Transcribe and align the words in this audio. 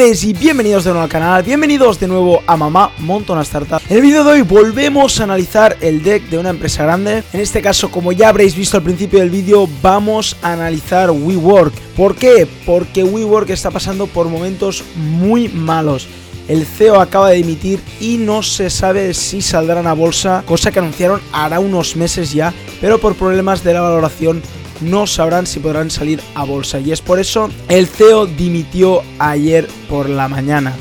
y 0.00 0.32
bienvenidos 0.32 0.84
de 0.84 0.92
nuevo 0.92 1.04
al 1.04 1.10
canal, 1.10 1.42
bienvenidos 1.42 2.00
de 2.00 2.08
nuevo 2.08 2.42
a 2.46 2.56
Mamá 2.56 2.90
Monta 3.00 3.34
una 3.34 3.42
Startup. 3.42 3.82
En 3.86 3.98
el 3.98 4.02
vídeo 4.02 4.24
de 4.24 4.30
hoy 4.30 4.40
volvemos 4.40 5.20
a 5.20 5.24
analizar 5.24 5.76
el 5.82 6.02
deck 6.02 6.22
de 6.30 6.38
una 6.38 6.48
empresa 6.48 6.84
grande. 6.84 7.22
En 7.34 7.40
este 7.40 7.60
caso, 7.60 7.90
como 7.90 8.10
ya 8.10 8.30
habréis 8.30 8.56
visto 8.56 8.78
al 8.78 8.82
principio 8.82 9.18
del 9.18 9.28
vídeo, 9.28 9.68
vamos 9.82 10.38
a 10.40 10.54
analizar 10.54 11.10
WeWork. 11.10 11.74
¿Por 11.98 12.16
qué? 12.16 12.48
Porque 12.64 13.04
WeWork 13.04 13.50
está 13.50 13.70
pasando 13.70 14.06
por 14.06 14.30
momentos 14.30 14.84
muy 14.96 15.48
malos. 15.48 16.08
El 16.48 16.64
CEO 16.64 16.98
acaba 16.98 17.28
de 17.28 17.36
dimitir 17.36 17.78
y 18.00 18.16
no 18.16 18.42
se 18.42 18.70
sabe 18.70 19.12
si 19.12 19.42
saldrán 19.42 19.86
a 19.86 19.92
bolsa, 19.92 20.44
cosa 20.46 20.70
que 20.70 20.78
anunciaron 20.78 21.20
hará 21.30 21.60
unos 21.60 21.94
meses 21.94 22.32
ya, 22.32 22.54
pero 22.80 22.98
por 22.98 23.16
problemas 23.16 23.62
de 23.62 23.74
la 23.74 23.82
valoración 23.82 24.42
no 24.80 25.06
sabrán 25.06 25.46
si 25.46 25.60
podrán 25.60 25.90
salir 25.90 26.20
a 26.34 26.44
bolsa. 26.44 26.80
Y 26.80 26.92
es 26.92 27.00
por 27.00 27.18
eso 27.18 27.50
el 27.68 27.86
CEO 27.86 28.26
dimitió 28.26 29.02
ayer 29.18 29.68
por 29.88 30.08
la 30.08 30.28
mañana. 30.28 30.74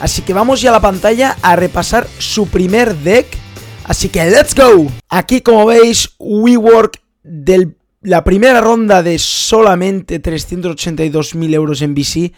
Así 0.00 0.22
que 0.22 0.34
vamos 0.34 0.60
ya 0.60 0.70
a 0.70 0.72
la 0.72 0.80
pantalla 0.80 1.36
a 1.42 1.56
repasar 1.56 2.06
su 2.18 2.48
primer 2.48 2.96
deck. 2.96 3.26
Así 3.84 4.08
que 4.08 4.24
let's 4.24 4.54
go. 4.54 4.86
Aquí 5.08 5.40
como 5.40 5.66
veis, 5.66 6.10
WeWork 6.18 7.00
de 7.22 7.76
la 8.00 8.24
primera 8.24 8.60
ronda 8.60 9.02
de 9.02 9.18
solamente 9.18 10.20
382.000 10.20 11.54
euros 11.54 11.82
en 11.82 11.94
VC 11.94 12.32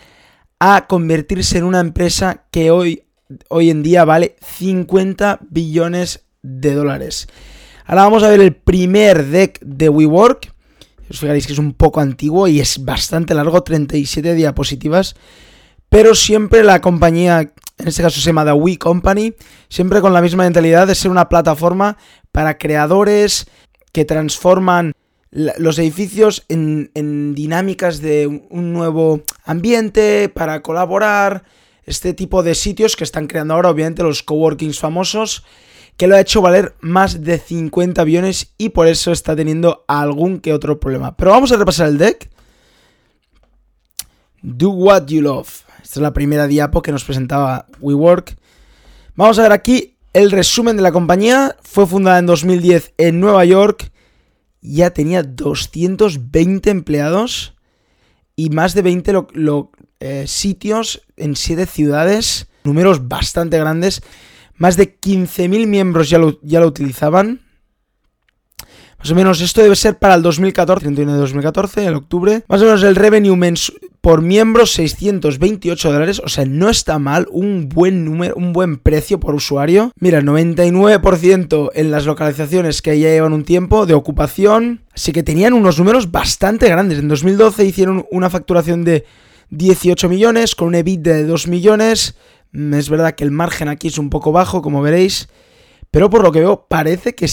a 0.59 0.87
convertirse 0.87 1.59
en 1.59 1.65
una 1.65 1.81
empresa 1.81 2.45
que 2.51 2.71
hoy, 2.71 3.05
hoy 3.49 3.71
en 3.71 3.83
día 3.83 4.05
vale 4.05 4.37
50 4.43 5.41
billones 5.51 6.27
de 6.43 6.75
dólares. 6.75 7.29
Ahora 7.87 8.05
vamos 8.05 8.23
a 8.23 8.29
ver 8.29 8.41
el 8.41 8.55
primer 8.55 9.27
deck 9.27 9.61
de 9.61 9.89
WeWork. 9.89 10.54
Os 11.15 11.21
fijaréis 11.21 11.47
que 11.47 11.53
es 11.53 11.61
un 11.61 11.75
poco 11.75 12.01
antiguo 12.01 12.49
y 12.49 12.59
es 12.59 12.85
bastante 12.85 13.35
largo, 13.35 13.63
37 13.63 14.35
diapositivas. 14.35 15.15
Pero 15.89 16.17
siempre 16.17 16.65
la 16.65 16.81
compañía, 16.81 17.53
en 17.79 17.87
este 17.87 18.03
caso 18.03 18.19
se 18.21 18.27
llama 18.27 18.45
The 18.45 18.53
We 18.55 18.79
Company, 18.79 19.33
siempre 19.69 20.01
con 20.01 20.13
la 20.13 20.21
misma 20.21 20.43
mentalidad 20.43 20.89
de 20.89 20.97
ser 20.97 21.13
una 21.13 21.29
plataforma 21.29 21.99
para 22.33 22.59
creadores 22.59 23.47
que 23.93 24.05
transforman 24.05 24.91
los 25.31 25.79
edificios 25.79 26.45
en, 26.49 26.91
en, 26.95 27.37
dinámicas 27.37 28.01
de 28.01 28.27
un 28.27 28.73
nuevo 28.73 29.23
ambiente 29.45 30.29
para 30.29 30.63
colaborar. 30.63 31.45
Este 31.85 32.13
tipo 32.13 32.43
de 32.43 32.57
sitios 32.57 32.97
que 32.97 33.05
están 33.05 33.29
creando 33.29 33.55
ahora, 33.55 33.71
obviamente, 33.71 34.03
los 34.03 34.25
coworkings 34.25 34.81
famosos 34.81 35.45
que 35.97 36.07
lo 36.07 36.17
ha 36.17 36.21
hecho 36.21 36.43
valer 36.43 36.75
más 36.81 37.23
de 37.23 37.39
50 37.39 38.03
aviones 38.03 38.53
y 38.59 38.71
por 38.71 38.89
eso 38.89 39.13
está 39.13 39.37
teniendo 39.37 39.85
algún 39.87 40.41
que 40.41 40.53
otro 40.53 40.81
problema. 40.81 41.17
Pero 41.17 41.31
vamos 41.31 41.53
a 41.53 41.57
repasar 41.57 41.89
el 41.89 41.99
deck. 41.99 42.31
Do 44.43 44.71
what 44.71 45.07
you 45.07 45.23
love. 45.23 45.63
Esta 45.83 46.01
es 46.01 46.03
la 46.03 46.13
primera 46.13 46.47
diapo 46.47 46.83
que 46.83 46.93
nos 46.93 47.05
presentaba 47.05 47.67
WeWork. 47.81 48.37
Vamos 49.15 49.39
a 49.39 49.43
ver 49.43 49.53
aquí 49.53 49.97
el 50.13 50.31
resumen 50.31 50.77
de 50.77 50.83
la 50.83 50.93
compañía. 50.93 51.57
Fue 51.63 51.87
fundada 51.87 52.19
en 52.19 52.27
2010 52.27 52.95
en 52.99 53.21
Nueva 53.21 53.45
York. 53.45 53.93
Ya 54.61 54.91
tenía 54.91 55.23
220 55.23 56.71
empleados 56.71 57.55
y 58.35 58.51
más 58.51 58.75
de 58.75 58.83
20 58.83 59.13
eh, 60.01 60.25
sitios 60.27 61.03
en 61.17 61.37
7 61.37 61.67
ciudades. 61.67 62.49
Números 62.65 63.09
bastante 63.09 63.59
grandes. 63.59 64.03
Más 64.57 64.77
de 64.77 64.99
15.000 64.99 65.67
miembros 65.67 66.09
ya 66.11 66.19
lo, 66.19 66.39
ya 66.43 66.61
lo 66.61 66.67
utilizaban. 66.67 67.41
Más 69.05 69.11
o 69.11 69.15
menos 69.15 69.43
esto 69.43 69.61
debe 69.61 69.77
ser 69.77 69.99
para 69.99 70.15
el 70.15 70.23
2014, 70.23 70.81
31 70.81 71.13
de 71.13 71.19
2014, 71.19 71.85
en 71.85 71.95
octubre. 71.95 72.43
Más 72.49 72.63
o 72.63 72.65
menos 72.65 72.83
el 72.83 72.97
revenue 72.97 73.37
por 74.01 74.23
miembro 74.23 74.65
628 74.65 75.93
dólares, 75.93 76.23
o 76.25 76.29
sea, 76.31 76.47
no 76.47 76.71
está 76.71 76.99
mal, 76.99 77.27
un 77.31 77.69
buen 77.69 78.07
número, 78.07 78.35
un 78.35 78.55
buen 78.55 78.79
precio 78.79 79.21
por 79.21 79.35
usuario. 79.35 79.93
Mira, 80.01 80.23
99% 80.23 81.71
en 81.75 81.91
las 81.91 82.07
localizaciones 82.07 82.81
que 82.81 82.99
ya 82.99 83.11
llevan 83.11 83.35
un 83.35 83.45
tiempo 83.45 83.85
de 83.85 83.93
ocupación, 83.93 84.81
así 84.95 85.13
que 85.13 85.23
tenían 85.23 85.53
unos 85.53 85.79
números 85.79 86.11
bastante 86.11 86.71
grandes. 86.71 86.99
En 86.99 87.09
2012 87.09 87.63
hicieron 87.63 88.07
una 88.11 88.31
facturación 88.31 88.85
de 88.85 89.05
18 89.51 90.09
millones 90.09 90.55
con 90.55 90.69
un 90.69 90.75
EBIT 90.75 91.01
de 91.01 91.25
2 91.25 91.49
millones. 91.49 92.17
Mm, 92.53 92.75
es 92.75 92.89
verdad 92.89 93.15
que 93.15 93.25
el 93.25 93.31
margen 93.31 93.69
aquí 93.69 93.89
es 93.89 93.99
un 93.99 94.11
poco 94.11 94.33
bajo, 94.33 94.63
como 94.63 94.83
veréis. 94.83 95.29
Pero 95.91 96.11
por 96.11 96.23
lo 96.23 96.33
que 96.33 96.41
veo, 96.41 96.67
parece 96.69 97.15
que 97.15 97.29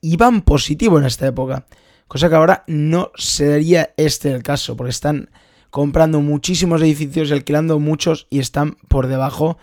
iban 0.00 0.42
positivo 0.42 0.98
en 0.98 1.04
esta 1.04 1.26
época. 1.26 1.66
Cosa 2.06 2.28
que 2.28 2.34
ahora 2.34 2.64
no 2.66 3.10
sería 3.16 3.92
este 3.96 4.30
el 4.30 4.42
caso, 4.42 4.76
porque 4.76 4.90
están 4.90 5.30
comprando 5.70 6.20
muchísimos 6.20 6.80
edificios 6.82 7.30
y 7.30 7.32
alquilando 7.32 7.80
muchos 7.80 8.28
y 8.30 8.38
están 8.38 8.76
por 8.88 9.08
debajo 9.08 9.58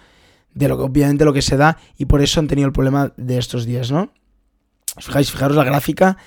de 0.54 0.68
lo 0.68 0.78
que 0.78 0.84
obviamente 0.84 1.24
lo 1.24 1.32
que 1.32 1.42
se 1.42 1.56
da 1.56 1.78
y 1.98 2.06
por 2.06 2.22
eso 2.22 2.42
han 2.42 2.48
tenido 2.48 2.68
el 2.68 2.74
problema 2.74 3.14
de 3.16 3.38
estos 3.38 3.66
días, 3.66 3.92
¿no? 3.92 4.12
fijáis, 5.00 5.32
fijaros 5.32 5.56
la 5.56 5.64
gráfica 5.64 6.18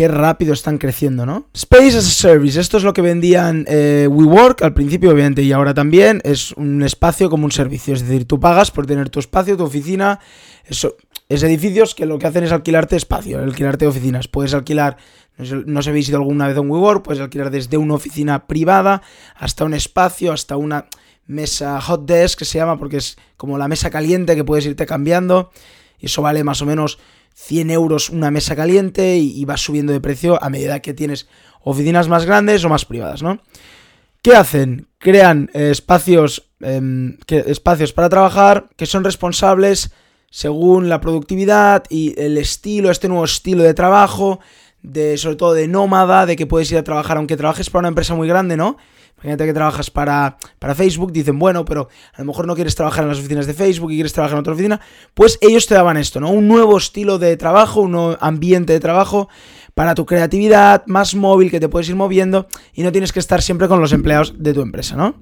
qué 0.00 0.08
rápido 0.08 0.54
están 0.54 0.78
creciendo, 0.78 1.26
¿no? 1.26 1.50
Space 1.52 1.98
as 1.98 2.06
a 2.06 2.10
Service, 2.10 2.58
esto 2.58 2.78
es 2.78 2.84
lo 2.84 2.94
que 2.94 3.02
vendían 3.02 3.66
eh, 3.68 4.08
WeWork 4.10 4.62
al 4.62 4.72
principio, 4.72 5.10
obviamente, 5.10 5.42
y 5.42 5.52
ahora 5.52 5.74
también. 5.74 6.22
Es 6.24 6.52
un 6.52 6.82
espacio 6.82 7.28
como 7.28 7.44
un 7.44 7.52
servicio, 7.52 7.92
es 7.92 8.00
decir, 8.00 8.24
tú 8.24 8.40
pagas 8.40 8.70
por 8.70 8.86
tener 8.86 9.10
tu 9.10 9.20
espacio, 9.20 9.58
tu 9.58 9.64
oficina. 9.64 10.18
Eso, 10.64 10.96
es 11.28 11.42
edificios 11.42 11.94
que 11.94 12.06
lo 12.06 12.18
que 12.18 12.26
hacen 12.26 12.44
es 12.44 12.50
alquilarte 12.50 12.96
espacio, 12.96 13.40
alquilarte 13.40 13.86
oficinas. 13.86 14.26
Puedes 14.26 14.54
alquilar, 14.54 14.96
no 15.36 15.44
sé, 15.44 15.56
no 15.66 15.80
habéis 15.80 16.08
ido 16.08 16.16
alguna 16.16 16.48
vez 16.48 16.56
a 16.56 16.62
un 16.62 16.70
WeWork, 16.70 17.04
puedes 17.04 17.20
alquilar 17.20 17.50
desde 17.50 17.76
una 17.76 17.92
oficina 17.92 18.46
privada 18.46 19.02
hasta 19.34 19.66
un 19.66 19.74
espacio, 19.74 20.32
hasta 20.32 20.56
una 20.56 20.86
mesa 21.26 21.78
hot 21.78 22.06
desk 22.06 22.38
que 22.38 22.46
se 22.46 22.56
llama, 22.56 22.78
porque 22.78 22.96
es 22.96 23.18
como 23.36 23.58
la 23.58 23.68
mesa 23.68 23.90
caliente 23.90 24.34
que 24.34 24.44
puedes 24.44 24.64
irte 24.64 24.86
cambiando. 24.86 25.50
Y 25.98 26.06
eso 26.06 26.22
vale 26.22 26.42
más 26.42 26.62
o 26.62 26.64
menos 26.64 26.98
100 27.34 27.70
euros 27.70 28.10
una 28.10 28.30
mesa 28.30 28.54
caliente 28.54 29.16
y, 29.16 29.44
vas 29.44 29.60
subiendo 29.60 29.92
de 29.92 30.00
precio 30.00 30.42
a 30.42 30.50
medida 30.50 30.80
que 30.80 30.94
tienes 30.94 31.28
oficinas 31.62 32.08
más 32.08 32.24
grandes 32.24 32.64
o 32.64 32.68
más 32.68 32.84
privadas, 32.84 33.22
¿no? 33.22 33.40
¿Qué 34.22 34.34
hacen? 34.34 34.88
Crean 34.98 35.50
eh, 35.54 35.70
espacios, 35.70 36.50
em, 36.60 37.16
espacios 37.28 37.92
para 37.92 38.08
trabajar 38.08 38.68
que 38.76 38.86
son 38.86 39.04
responsables 39.04 39.92
según 40.30 40.88
la 40.88 41.00
productividad 41.00 41.84
y 41.88 42.14
el 42.20 42.38
estilo, 42.38 42.90
este 42.90 43.08
nuevo 43.08 43.24
estilo 43.24 43.64
de 43.64 43.74
trabajo, 43.74 44.40
de 44.82 45.16
sobre 45.18 45.36
todo 45.36 45.54
de 45.54 45.68
nómada, 45.68 46.26
de 46.26 46.36
que 46.36 46.46
puedes 46.46 46.70
ir 46.72 46.78
a 46.78 46.84
trabajar 46.84 47.16
aunque 47.16 47.36
trabajes 47.36 47.70
para 47.70 47.80
una 47.80 47.88
empresa 47.88 48.14
muy 48.14 48.28
grande, 48.28 48.56
¿no? 48.56 48.76
Imagínate 49.16 49.44
que 49.44 49.52
trabajas 49.52 49.90
para, 49.90 50.38
para 50.58 50.74
Facebook, 50.74 51.12
dicen, 51.12 51.38
bueno, 51.38 51.66
pero 51.66 51.88
a 52.14 52.22
lo 52.22 52.24
mejor 52.24 52.46
no 52.46 52.54
quieres 52.54 52.74
trabajar 52.74 53.02
en 53.04 53.10
las 53.10 53.18
oficinas 53.18 53.46
de 53.46 53.52
Facebook 53.52 53.92
y 53.92 53.96
quieres 53.96 54.14
trabajar 54.14 54.36
en 54.36 54.40
otra 54.40 54.54
oficina, 54.54 54.80
pues 55.12 55.38
ellos 55.42 55.66
te 55.66 55.74
daban 55.74 55.98
esto, 55.98 56.20
¿no? 56.20 56.30
Un 56.30 56.48
nuevo 56.48 56.78
estilo 56.78 57.18
de 57.18 57.36
trabajo, 57.36 57.82
un 57.82 57.92
nuevo 57.92 58.16
ambiente 58.20 58.72
de 58.72 58.80
trabajo 58.80 59.28
para 59.74 59.94
tu 59.94 60.06
creatividad, 60.06 60.84
más 60.86 61.14
móvil, 61.14 61.50
que 61.50 61.60
te 61.60 61.68
puedes 61.68 61.88
ir 61.90 61.96
moviendo 61.96 62.48
y 62.72 62.82
no 62.82 62.92
tienes 62.92 63.12
que 63.12 63.20
estar 63.20 63.42
siempre 63.42 63.68
con 63.68 63.80
los 63.80 63.92
empleados 63.92 64.34
de 64.38 64.54
tu 64.54 64.62
empresa, 64.62 64.96
¿no? 64.96 65.14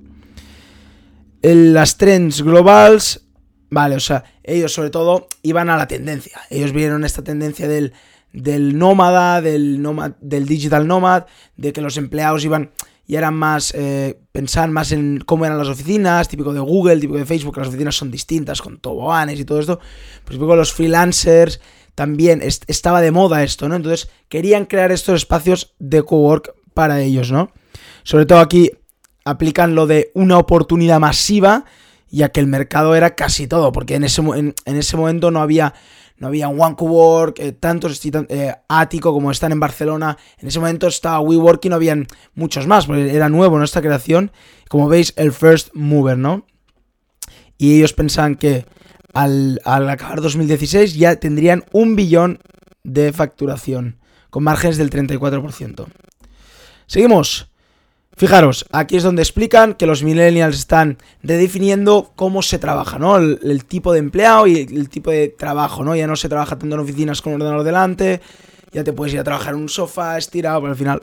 las 1.43 1.97
trends 1.97 2.43
globals, 2.43 3.27
vale, 3.71 3.97
o 3.97 4.01
sea, 4.01 4.25
ellos 4.43 4.73
sobre 4.73 4.91
todo 4.91 5.29
iban 5.43 5.71
a 5.71 5.77
la 5.77 5.87
tendencia. 5.87 6.41
Ellos 6.51 6.73
vieron 6.73 7.05
esta 7.05 7.23
tendencia 7.23 7.69
del, 7.69 7.93
del 8.43 8.79
nómada, 8.79 9.41
del, 9.41 9.83
del 10.21 10.47
digital 10.47 10.87
nomad, 10.87 11.25
de 11.57 11.73
que 11.73 11.81
los 11.81 11.97
empleados 11.97 12.45
iban 12.45 12.71
y 13.07 13.17
eran 13.17 13.35
más, 13.35 13.73
eh, 13.75 14.21
pensar 14.33 14.71
más 14.71 14.93
en 14.93 15.21
cómo 15.25 15.47
eran 15.47 15.57
las 15.57 15.69
oficinas, 15.69 16.29
típico 16.29 16.53
de 16.53 16.61
Google, 16.61 17.01
típico 17.01 17.19
de 17.19 17.25
Facebook, 17.25 17.57
las 17.57 17.69
oficinas 17.69 17.97
son 17.97 18.11
distintas, 18.11 18.61
con 18.61 18.79
toboganes 18.79 19.41
y 19.41 19.47
todo 19.47 19.61
esto. 19.61 19.81
Pues 20.25 20.39
típico 20.39 20.55
los 20.55 20.75
freelancers, 20.75 21.59
también 21.95 22.43
estaba 22.43 23.01
de 23.01 23.11
moda 23.11 23.43
esto, 23.43 23.67
¿no? 23.67 23.77
Entonces 23.77 24.11
querían 24.29 24.67
crear 24.67 24.93
estos 24.93 25.17
espacios 25.17 25.75
de 25.79 26.03
cowork 26.03 26.55
para 26.75 27.01
ellos, 27.01 27.33
¿no? 27.33 27.51
Sobre 28.03 28.27
todo 28.27 28.41
aquí 28.41 28.73
aplican 29.25 29.75
lo 29.75 29.87
de 29.87 30.11
una 30.15 30.37
oportunidad 30.37 31.01
masiva, 31.01 31.65
ya 32.11 32.29
que 32.29 32.41
el 32.41 32.47
mercado 32.47 32.95
era 32.95 33.15
casi 33.15 33.47
todo, 33.47 33.73
porque 33.73 33.95
en 33.95 34.05
ese, 34.05 34.21
en 34.21 34.55
ese 34.65 34.97
momento 34.99 35.31
no 35.31 35.41
había 35.41 35.73
no 36.19 36.27
había 36.27 36.49
un 36.49 36.61
One 36.61 36.75
Work, 36.79 37.39
eh, 37.39 37.53
tantos 37.53 38.01
eh, 38.05 38.55
Ático 38.69 39.13
como 39.13 39.31
están 39.31 39.53
en 39.53 39.61
Barcelona. 39.61 40.19
En 40.39 40.49
ese 40.49 40.59
momento 40.59 40.89
estaba 40.89 41.21
WeWork 41.21 41.65
y 41.65 41.69
no 41.69 41.77
habían 41.77 42.07
muchos 42.35 42.67
más, 42.67 42.87
porque 42.87 43.15
era 43.15 43.29
nuevo 43.29 43.59
nuestra 43.59 43.83
creación. 43.83 44.33
Como 44.69 44.89
veis, 44.89 45.13
el 45.17 45.33
first 45.33 45.69
mover, 45.75 46.19
¿no? 46.19 46.45
Y 47.57 47.77
ellos 47.77 47.93
pensaban 47.93 48.35
que 48.35 48.67
al, 49.15 49.61
al 49.65 49.89
acabar 49.89 50.21
2016 50.21 50.95
ya 50.95 51.17
tendrían 51.17 51.65
un 51.73 51.97
billón 51.97 52.41
de 52.83 53.13
facturación, 53.13 53.99
con 54.31 54.45
márgenes 54.45 54.77
del 54.77 54.91
34%. 54.91 55.87
Seguimos. 56.87 57.51
Fijaros, 58.19 58.67
aquí 58.73 58.97
es 58.97 59.05
donde 59.05 59.23
explican 59.23 59.75
que 59.75 59.87
los 59.87 60.03
millennials 60.03 60.59
están 60.59 60.99
redefiniendo 61.23 62.11
cómo 62.17 62.43
se 62.43 62.59
trabaja, 62.59 62.99
¿no? 62.99 63.17
El, 63.17 63.65
tipo 63.65 63.93
de 63.93 64.01
empleado 64.01 64.49
y 64.49 64.57
el 64.57 64.89
tipo 64.89 65.13
de 65.13 65.29
trabajo, 65.29 65.85
¿no? 65.85 65.95
Ya 65.95 66.09
no 66.09 66.17
se 66.17 66.29
trabaja 66.29 66.59
tanto 66.59 66.75
en 66.75 66.81
oficinas 66.81 67.23
con 67.23 67.35
ordenador 67.35 67.63
delante, 67.63 68.21
ya 68.73 68.83
te 68.83 68.93
puedes 68.93 69.15
ir 69.15 69.21
a 69.21 69.25
trabajar 69.25 69.55
en 69.55 69.61
un 69.61 69.69
sofá 69.69 70.19
estirado, 70.19 70.63
pero 70.63 70.73
al 70.73 70.77
final 70.77 71.03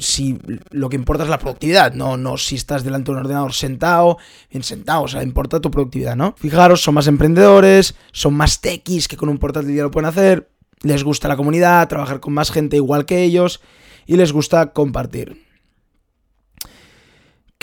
si 0.00 0.38
lo 0.70 0.88
que 0.88 0.96
importa 0.96 1.24
es 1.24 1.28
la 1.28 1.38
productividad, 1.38 1.92
no, 1.92 2.16
no 2.16 2.38
si 2.38 2.54
estás 2.54 2.82
delante 2.82 3.12
de 3.12 3.18
un 3.18 3.24
ordenador 3.24 3.52
sentado, 3.52 4.16
bien 4.50 4.62
sentado, 4.62 5.02
o 5.02 5.08
sea, 5.08 5.22
importa 5.22 5.60
tu 5.60 5.70
productividad, 5.70 6.16
¿no? 6.16 6.34
Fijaros, 6.38 6.80
son 6.80 6.94
más 6.94 7.08
emprendedores, 7.08 7.94
son 8.10 8.32
más 8.32 8.62
techis 8.62 9.06
que 9.06 9.18
con 9.18 9.28
un 9.28 9.36
portátil 9.36 9.74
ya 9.74 9.82
lo 9.82 9.90
pueden 9.90 10.08
hacer, 10.08 10.48
les 10.82 11.04
gusta 11.04 11.28
la 11.28 11.36
comunidad, 11.36 11.88
trabajar 11.88 12.20
con 12.20 12.32
más 12.32 12.50
gente 12.50 12.76
igual 12.76 13.04
que 13.04 13.22
ellos 13.22 13.60
y 14.06 14.16
les 14.16 14.32
gusta 14.32 14.72
compartir. 14.72 15.51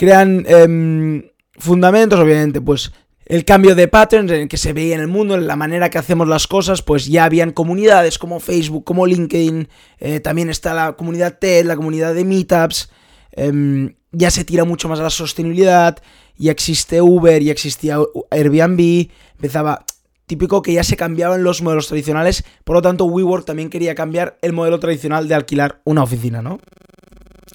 Crean 0.00 0.46
em, 0.48 1.24
fundamentos, 1.58 2.18
obviamente, 2.18 2.62
pues 2.62 2.90
el 3.26 3.44
cambio 3.44 3.74
de 3.74 3.86
patterns 3.86 4.32
en 4.32 4.40
el 4.40 4.48
que 4.48 4.56
se 4.56 4.72
veía 4.72 4.94
en 4.94 5.02
el 5.02 5.08
mundo, 5.08 5.34
en 5.34 5.46
la 5.46 5.56
manera 5.56 5.90
que 5.90 5.98
hacemos 5.98 6.26
las 6.26 6.46
cosas, 6.46 6.80
pues 6.80 7.04
ya 7.04 7.24
habían 7.24 7.52
comunidades 7.52 8.18
como 8.18 8.40
Facebook, 8.40 8.82
como 8.84 9.06
LinkedIn, 9.06 9.68
eh, 9.98 10.20
también 10.20 10.48
está 10.48 10.72
la 10.72 10.94
comunidad 10.94 11.36
TED, 11.38 11.66
la 11.66 11.76
comunidad 11.76 12.14
de 12.14 12.24
Meetups, 12.24 12.88
em, 13.32 13.94
ya 14.10 14.30
se 14.30 14.42
tira 14.46 14.64
mucho 14.64 14.88
más 14.88 15.00
a 15.00 15.02
la 15.02 15.10
sostenibilidad, 15.10 15.98
ya 16.38 16.50
existe 16.50 17.02
Uber, 17.02 17.42
ya 17.42 17.52
existía 17.52 17.98
Airbnb, 18.30 19.10
empezaba 19.34 19.84
típico 20.24 20.62
que 20.62 20.72
ya 20.72 20.82
se 20.82 20.96
cambiaban 20.96 21.44
los 21.44 21.60
modelos 21.60 21.88
tradicionales, 21.88 22.42
por 22.64 22.74
lo 22.74 22.80
tanto 22.80 23.04
WeWork 23.04 23.44
también 23.44 23.68
quería 23.68 23.94
cambiar 23.94 24.38
el 24.40 24.54
modelo 24.54 24.80
tradicional 24.80 25.28
de 25.28 25.34
alquilar 25.34 25.82
una 25.84 26.02
oficina, 26.02 26.40
¿no? 26.40 26.58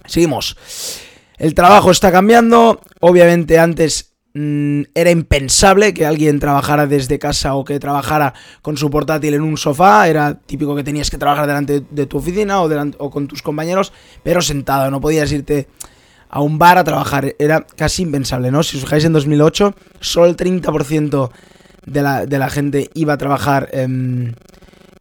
Seguimos. 0.06 0.56
El 1.38 1.54
trabajo 1.54 1.92
está 1.92 2.12
cambiando, 2.12 2.82
obviamente 3.00 3.60
antes 3.60 4.16
Mm, 4.38 4.82
era 4.94 5.12
impensable 5.12 5.94
que 5.94 6.06
alguien 6.06 6.42
trabajara 6.42 6.88
desde 6.88 7.18
casa 7.20 7.56
o 7.56 7.64
que 7.64 7.80
trabajara 7.80 8.34
con 8.62 8.76
su 8.76 8.90
portátil 8.90 9.34
en 9.34 9.42
un 9.42 9.56
sofá. 9.56 10.10
Era 10.10 10.36
típico 10.36 10.76
que 10.76 10.84
tenías 10.84 11.10
que 11.10 11.18
trabajar 11.18 11.48
delante 11.48 11.86
de 11.90 12.06
tu 12.06 12.18
oficina 12.18 12.62
o, 12.62 12.70
o 12.98 13.10
con 13.10 13.28
tus 13.28 13.42
compañeros, 13.42 13.94
pero 14.24 14.42
sentado. 14.42 14.92
No 14.92 15.00
podías 15.00 15.32
irte 15.32 15.70
a 16.30 16.42
un 16.42 16.60
bar 16.60 16.78
a 16.78 16.84
trabajar. 16.84 17.34
Era 17.40 17.66
casi 17.66 18.04
impensable, 18.04 18.52
¿no? 18.52 18.62
Si 18.62 18.76
os 18.76 18.84
fijáis 18.84 19.06
en 19.06 19.14
2008, 19.14 19.74
solo 20.02 20.26
el 20.26 20.36
30% 20.36 21.32
de 21.86 22.02
la, 22.02 22.26
de 22.26 22.38
la 22.38 22.50
gente 22.50 22.90
iba 22.94 23.14
a 23.14 23.18
trabajar. 23.18 23.70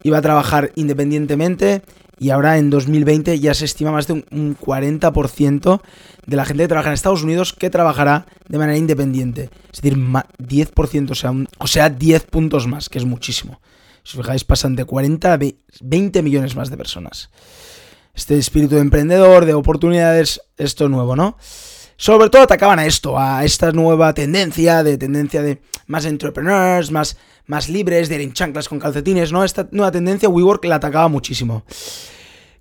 iba 0.01 0.17
a 0.17 0.21
trabajar 0.21 0.71
independientemente 0.75 1.81
y 2.19 2.29
ahora 2.29 2.57
en 2.57 2.69
2020 2.69 3.39
ya 3.39 3.53
se 3.53 3.65
estima 3.65 3.91
más 3.91 4.07
de 4.07 4.13
un 4.13 4.57
40% 4.57 5.81
de 6.25 6.35
la 6.35 6.45
gente 6.45 6.63
que 6.63 6.67
trabaja 6.67 6.89
en 6.89 6.93
Estados 6.93 7.23
Unidos 7.23 7.53
que 7.53 7.69
trabajará 7.69 8.25
de 8.47 8.57
manera 8.57 8.77
independiente. 8.77 9.49
Es 9.71 9.81
decir, 9.81 9.97
10%, 9.97 11.11
o 11.11 11.15
sea, 11.15 11.33
o 11.57 11.67
sea, 11.67 11.89
10 11.89 12.23
puntos 12.23 12.67
más, 12.67 12.89
que 12.89 12.97
es 12.97 13.05
muchísimo. 13.05 13.59
Si 14.03 14.17
os 14.17 14.23
fijáis, 14.23 14.43
pasan 14.43 14.75
de 14.75 14.85
40 14.85 15.33
a 15.33 15.39
20 15.81 16.21
millones 16.21 16.55
más 16.55 16.69
de 16.69 16.77
personas. 16.77 17.29
Este 18.13 18.37
espíritu 18.37 18.75
de 18.75 18.81
emprendedor, 18.81 19.45
de 19.45 19.53
oportunidades, 19.53 20.41
esto 20.57 20.87
nuevo, 20.87 21.15
¿no? 21.15 21.37
Sobre 21.97 22.29
todo 22.29 22.41
atacaban 22.41 22.79
a 22.79 22.85
esto, 22.85 23.17
a 23.17 23.45
esta 23.45 23.71
nueva 23.71 24.13
tendencia, 24.13 24.83
de 24.83 24.97
tendencia 24.97 25.41
de 25.41 25.61
más 25.87 26.05
entrepreneurs, 26.05 26.91
más, 26.91 27.17
más 27.47 27.69
libres, 27.69 28.09
de 28.09 28.15
ir 28.15 28.21
en 28.21 28.33
chanclas 28.33 28.67
con 28.67 28.79
calcetines, 28.79 29.31
¿no? 29.31 29.43
Esta 29.43 29.67
nueva 29.71 29.91
tendencia 29.91 30.27
WeWork 30.27 30.65
la 30.65 30.75
atacaba 30.75 31.07
muchísimo. 31.07 31.63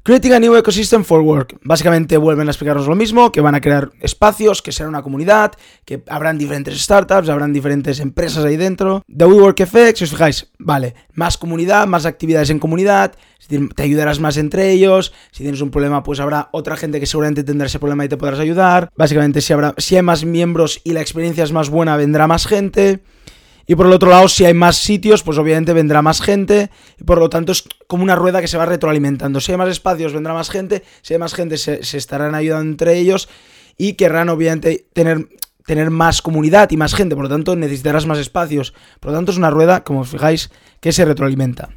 Creating 0.06 0.34
a 0.34 0.38
New 0.38 0.54
Ecosystem 0.54 1.02
for 1.02 1.22
Work. 1.22 1.60
Básicamente 1.62 2.18
vuelven 2.18 2.46
a 2.46 2.50
explicarnos 2.50 2.86
lo 2.86 2.94
mismo, 2.94 3.32
que 3.32 3.40
van 3.40 3.54
a 3.54 3.62
crear 3.62 3.90
espacios, 4.02 4.60
que 4.60 4.70
será 4.70 4.86
una 4.86 5.02
comunidad, 5.02 5.52
que 5.86 6.02
habrán 6.08 6.36
diferentes 6.36 6.78
startups, 6.78 7.30
habrán 7.30 7.54
diferentes 7.54 8.00
empresas 8.00 8.44
ahí 8.44 8.58
dentro. 8.58 9.02
The 9.08 9.24
WeWork 9.24 9.58
Effect, 9.60 9.96
si 9.96 10.04
os 10.04 10.10
fijáis, 10.10 10.52
vale, 10.58 10.94
más 11.14 11.38
comunidad, 11.38 11.86
más 11.86 12.04
actividades 12.04 12.50
en 12.50 12.58
comunidad, 12.58 13.14
te 13.48 13.82
ayudarás 13.82 14.20
más 14.20 14.36
entre 14.36 14.72
ellos, 14.72 15.14
si 15.30 15.42
tienes 15.42 15.62
un 15.62 15.70
problema 15.70 16.02
pues 16.02 16.20
habrá 16.20 16.50
otra 16.52 16.76
gente 16.76 17.00
que 17.00 17.06
seguramente 17.06 17.42
tendrá 17.42 17.66
ese 17.66 17.78
problema 17.78 18.04
y 18.04 18.08
te 18.10 18.18
podrás 18.18 18.40
ayudar. 18.40 18.90
Básicamente 18.98 19.40
si, 19.40 19.54
habrá, 19.54 19.74
si 19.78 19.96
hay 19.96 20.02
más 20.02 20.26
miembros 20.26 20.82
y 20.84 20.92
la 20.92 21.00
experiencia 21.00 21.44
es 21.44 21.52
más 21.52 21.70
buena, 21.70 21.96
vendrá 21.96 22.26
más 22.26 22.46
gente. 22.46 23.00
Y 23.66 23.74
por 23.74 23.86
el 23.86 23.92
otro 23.92 24.10
lado, 24.10 24.28
si 24.28 24.44
hay 24.44 24.54
más 24.54 24.76
sitios, 24.76 25.22
pues 25.22 25.38
obviamente 25.38 25.72
vendrá 25.72 26.02
más 26.02 26.20
gente. 26.20 26.70
Y 27.00 27.04
por 27.04 27.18
lo 27.18 27.30
tanto 27.30 27.52
es 27.52 27.64
como 27.86 28.02
una 28.02 28.16
rueda 28.16 28.40
que 28.40 28.48
se 28.48 28.58
va 28.58 28.66
retroalimentando. 28.66 29.40
Si 29.40 29.52
hay 29.52 29.58
más 29.58 29.68
espacios, 29.68 30.12
vendrá 30.12 30.34
más 30.34 30.50
gente. 30.50 30.82
Si 31.02 31.14
hay 31.14 31.20
más 31.20 31.34
gente, 31.34 31.56
se, 31.56 31.80
estarán 31.80 32.34
ayudando 32.34 32.70
entre 32.70 32.98
ellos. 32.98 33.28
Y 33.76 33.94
querrán 33.94 34.28
obviamente 34.28 34.86
tener, 34.92 35.28
tener 35.66 35.90
más 35.90 36.20
comunidad 36.20 36.70
y 36.70 36.76
más 36.76 36.94
gente. 36.94 37.14
Por 37.14 37.24
lo 37.24 37.30
tanto, 37.30 37.56
necesitarás 37.56 38.06
más 38.06 38.18
espacios. 38.18 38.74
Por 39.00 39.12
lo 39.12 39.18
tanto, 39.18 39.32
es 39.32 39.38
una 39.38 39.50
rueda, 39.50 39.82
como 39.82 40.00
os 40.00 40.08
fijáis, 40.08 40.50
que 40.80 40.92
se 40.92 41.04
retroalimenta. 41.04 41.70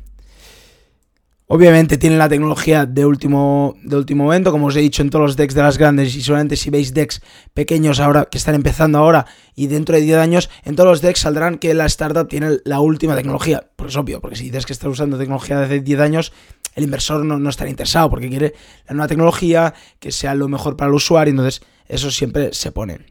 Obviamente 1.49 1.97
tienen 1.97 2.19
la 2.19 2.27
tecnología 2.27 2.85
de 2.85 3.05
último, 3.05 3.77
de 3.81 3.95
último 3.95 4.25
momento, 4.25 4.51
como 4.51 4.67
os 4.67 4.75
he 4.75 4.81
dicho 4.81 5.01
en 5.01 5.09
todos 5.09 5.23
los 5.23 5.35
decks 5.37 5.55
de 5.55 5.61
las 5.61 5.77
grandes, 5.77 6.13
y 6.13 6.21
solamente 6.21 6.57
si 6.57 6.69
veis 6.69 6.93
decks 6.93 7.21
pequeños 7.53 8.01
ahora, 8.01 8.25
que 8.25 8.37
están 8.37 8.53
empezando 8.53 8.97
ahora, 8.97 9.25
y 9.55 9.67
dentro 9.67 9.95
de 9.95 10.01
10 10.01 10.17
años, 10.17 10.49
en 10.65 10.75
todos 10.75 10.89
los 10.89 11.01
decks 11.01 11.21
saldrán 11.21 11.57
que 11.57 11.73
la 11.73 11.85
startup 11.85 12.27
tiene 12.27 12.57
la 12.65 12.81
última 12.81 13.15
tecnología. 13.15 13.65
Pues 13.77 13.91
es 13.91 13.95
obvio, 13.95 14.19
porque 14.19 14.35
si 14.35 14.43
dices 14.43 14.65
que 14.65 14.73
estás 14.73 14.89
usando 14.89 15.17
tecnología 15.17 15.57
de 15.57 15.65
hace 15.65 15.79
10 15.79 15.99
años, 16.01 16.33
el 16.75 16.83
inversor 16.83 17.23
no, 17.23 17.39
no 17.39 17.49
estará 17.49 17.69
interesado, 17.69 18.09
porque 18.09 18.27
quiere 18.27 18.53
la 18.85 18.95
nueva 18.95 19.07
tecnología, 19.07 19.73
que 19.99 20.11
sea 20.11 20.35
lo 20.35 20.49
mejor 20.49 20.75
para 20.75 20.89
el 20.89 20.95
usuario, 20.95 21.31
entonces 21.31 21.61
eso 21.87 22.11
siempre 22.11 22.51
se 22.51 22.73
pone. 22.73 23.05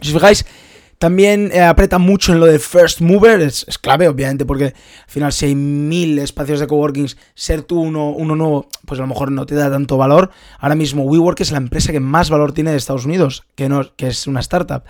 Si 0.00 0.08
os 0.08 0.14
fijáis, 0.14 0.46
también 0.98 1.50
eh, 1.52 1.62
aprieta 1.62 1.98
mucho 1.98 2.32
en 2.32 2.40
lo 2.40 2.46
de 2.46 2.58
first 2.58 3.00
mover, 3.00 3.40
es, 3.40 3.64
clave 3.80 4.08
obviamente 4.08 4.44
porque 4.44 4.64
al 4.64 4.74
final 5.06 5.32
si 5.32 5.46
hay 5.46 5.54
mil 5.54 6.18
espacios 6.18 6.60
de 6.60 6.66
coworkings, 6.66 7.16
ser 7.34 7.62
tú 7.62 7.80
uno, 7.80 8.10
uno 8.10 8.34
nuevo, 8.34 8.68
pues 8.84 8.98
a 8.98 9.02
lo 9.02 9.08
mejor 9.08 9.30
no 9.30 9.46
te 9.46 9.54
da 9.54 9.70
tanto 9.70 9.96
valor. 9.96 10.30
Ahora 10.58 10.74
mismo 10.74 11.04
WeWork 11.04 11.40
es 11.40 11.52
la 11.52 11.58
empresa 11.58 11.92
que 11.92 12.00
más 12.00 12.30
valor 12.30 12.52
tiene 12.52 12.72
de 12.72 12.76
Estados 12.76 13.04
Unidos, 13.04 13.44
que, 13.54 13.68
no, 13.68 13.94
que 13.96 14.08
es 14.08 14.26
una 14.26 14.40
startup. 14.40 14.82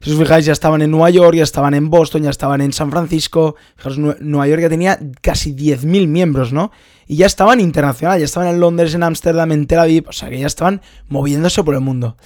Si 0.00 0.12
os 0.12 0.18
fijáis, 0.18 0.44
ya 0.44 0.52
estaban 0.52 0.82
en 0.82 0.90
Nueva 0.90 1.08
York, 1.08 1.34
ya 1.34 1.42
estaban 1.42 1.72
en 1.72 1.88
Boston, 1.88 2.24
ya 2.24 2.30
estaban 2.30 2.60
en 2.60 2.74
San 2.74 2.90
Francisco. 2.90 3.56
Fijaos, 3.74 3.96
Nueva 3.98 4.46
York 4.46 4.60
ya 4.60 4.68
tenía 4.68 5.00
casi 5.22 5.54
10.000 5.54 6.06
miembros, 6.06 6.52
¿no? 6.52 6.72
Y 7.06 7.16
ya 7.16 7.26
estaban 7.26 7.58
internacional, 7.58 8.18
ya 8.18 8.26
estaban 8.26 8.50
en 8.50 8.60
Londres, 8.60 8.94
en 8.94 9.02
Ámsterdam, 9.02 9.50
en 9.52 9.66
Tel 9.66 9.78
Aviv, 9.78 10.06
o 10.06 10.12
sea 10.12 10.28
que 10.28 10.38
ya 10.38 10.46
estaban 10.46 10.82
moviéndose 11.08 11.64
por 11.64 11.74
el 11.74 11.80
mundo. 11.80 12.18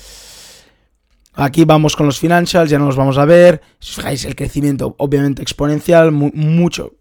Aquí 1.40 1.64
vamos 1.64 1.94
con 1.94 2.06
los 2.06 2.18
financials, 2.18 2.68
ya 2.68 2.80
no 2.80 2.86
los 2.86 2.96
vamos 2.96 3.16
a 3.16 3.24
ver. 3.24 3.60
Si 3.78 3.90
os 3.90 3.96
fijáis, 3.96 4.24
el 4.24 4.34
crecimiento 4.34 4.96
obviamente 4.98 5.40
exponencial, 5.40 6.10
mucho, 6.10 6.94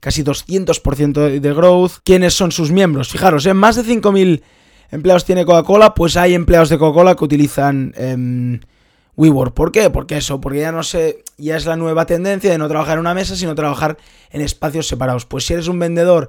casi 0.00 0.22
200% 0.22 1.40
de, 1.40 1.54
growth. 1.54 1.92
¿Quiénes 2.04 2.34
son 2.34 2.52
sus 2.52 2.70
miembros? 2.70 3.08
Fijaros, 3.08 3.46
¿eh? 3.46 3.54
más 3.54 3.76
de 3.76 3.84
5.000 3.84 4.42
empleados 4.90 5.24
tiene 5.24 5.46
Coca-Cola, 5.46 5.94
pues 5.94 6.18
hay 6.18 6.34
empleados 6.34 6.68
de 6.68 6.76
Coca-Cola 6.76 7.14
que 7.14 7.24
utilizan 7.24 7.94
eh, 7.96 8.60
WeWork. 9.16 9.54
¿Por 9.54 9.72
qué? 9.72 9.88
Porque 9.88 10.18
eso, 10.18 10.38
porque 10.38 10.60
ya 10.60 10.70
no 10.70 10.82
sé, 10.82 11.24
ya 11.38 11.56
es 11.56 11.64
la 11.64 11.76
nueva 11.76 12.04
tendencia 12.04 12.50
de 12.50 12.58
no 12.58 12.68
trabajar 12.68 12.94
en 12.94 13.00
una 13.00 13.14
mesa, 13.14 13.34
sino 13.34 13.54
trabajar 13.54 13.96
en 14.30 14.42
espacios 14.42 14.86
separados. 14.86 15.24
Pues 15.24 15.46
si 15.46 15.54
eres 15.54 15.68
un 15.68 15.78
vendedor 15.78 16.28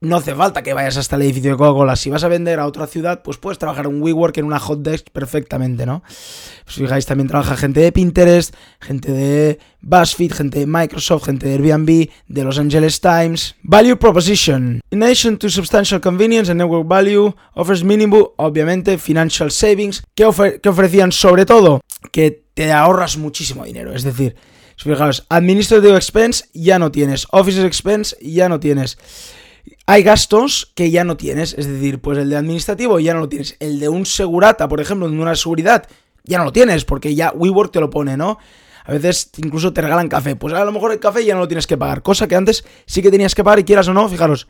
no 0.00 0.16
hace 0.16 0.34
falta 0.34 0.62
que 0.62 0.74
vayas 0.74 0.96
hasta 0.96 1.16
el 1.16 1.22
edificio 1.22 1.52
de 1.52 1.56
Coca-Cola. 1.56 1.96
Si 1.96 2.10
vas 2.10 2.22
a 2.22 2.28
vender 2.28 2.60
a 2.60 2.66
otra 2.66 2.86
ciudad, 2.86 3.22
pues 3.22 3.38
puedes 3.38 3.58
trabajar 3.58 3.86
en 3.86 4.02
WeWork 4.02 4.36
en 4.38 4.44
una 4.44 4.58
hot 4.58 4.80
desk 4.82 5.08
perfectamente, 5.10 5.86
¿no? 5.86 6.02
Pues 6.64 6.76
fijáis, 6.76 7.06
también 7.06 7.28
trabaja 7.28 7.56
gente 7.56 7.80
de 7.80 7.92
Pinterest, 7.92 8.54
gente 8.80 9.10
de 9.12 9.58
BuzzFeed, 9.80 10.32
gente 10.32 10.58
de 10.60 10.66
Microsoft, 10.66 11.24
gente 11.24 11.46
de 11.46 11.54
Airbnb, 11.54 12.10
de 12.28 12.44
Los 12.44 12.58
Angeles 12.58 13.00
Times. 13.00 13.56
Value 13.62 13.96
Proposition. 13.96 14.80
In 14.90 15.02
addition 15.02 15.38
to 15.38 15.48
substantial 15.48 16.00
convenience 16.00 16.50
and 16.50 16.58
network 16.58 16.86
value, 16.86 17.32
offers 17.54 17.82
minimum, 17.82 18.26
obviamente, 18.36 18.98
financial 18.98 19.50
savings. 19.50 20.02
¿Qué, 20.14 20.24
ofrecían 20.24 21.10
sobre 21.10 21.46
todo? 21.46 21.80
Que 22.12 22.44
te 22.52 22.70
ahorras 22.72 23.16
muchísimo 23.16 23.64
dinero. 23.64 23.94
Es 23.94 24.02
decir, 24.02 24.36
fijaos, 24.76 25.24
Administrative 25.30 25.96
Expense 25.96 26.44
ya 26.52 26.78
no 26.78 26.90
tienes, 26.90 27.26
Office 27.30 27.64
Expense 27.64 28.16
ya 28.20 28.48
no 28.50 28.60
tienes. 28.60 28.98
Hay 29.86 30.02
gastos 30.02 30.72
que 30.74 30.90
ya 30.90 31.04
no 31.04 31.16
tienes, 31.16 31.54
es 31.56 31.66
decir, 31.66 32.00
pues 32.00 32.18
el 32.18 32.30
de 32.30 32.36
administrativo 32.36 32.98
ya 32.98 33.14
no 33.14 33.20
lo 33.20 33.28
tienes. 33.28 33.56
El 33.60 33.78
de 33.80 33.88
un 33.88 34.04
segurata, 34.06 34.68
por 34.68 34.80
ejemplo, 34.80 35.08
de 35.08 35.18
una 35.18 35.34
seguridad, 35.36 35.86
ya 36.24 36.38
no 36.38 36.44
lo 36.44 36.52
tienes, 36.52 36.84
porque 36.84 37.14
ya 37.14 37.32
WeWork 37.32 37.72
te 37.72 37.80
lo 37.80 37.90
pone, 37.90 38.16
¿no? 38.16 38.38
A 38.84 38.92
veces 38.92 39.30
incluso 39.38 39.72
te 39.72 39.82
regalan 39.82 40.08
café. 40.08 40.36
Pues 40.36 40.54
a 40.54 40.64
lo 40.64 40.72
mejor 40.72 40.92
el 40.92 41.00
café 41.00 41.24
ya 41.24 41.34
no 41.34 41.40
lo 41.40 41.48
tienes 41.48 41.66
que 41.66 41.76
pagar. 41.76 42.02
Cosa 42.02 42.28
que 42.28 42.36
antes 42.36 42.64
sí 42.86 43.02
que 43.02 43.10
tenías 43.10 43.34
que 43.34 43.42
pagar 43.42 43.58
y 43.58 43.64
quieras 43.64 43.88
o 43.88 43.94
no, 43.94 44.08
fijaros, 44.08 44.46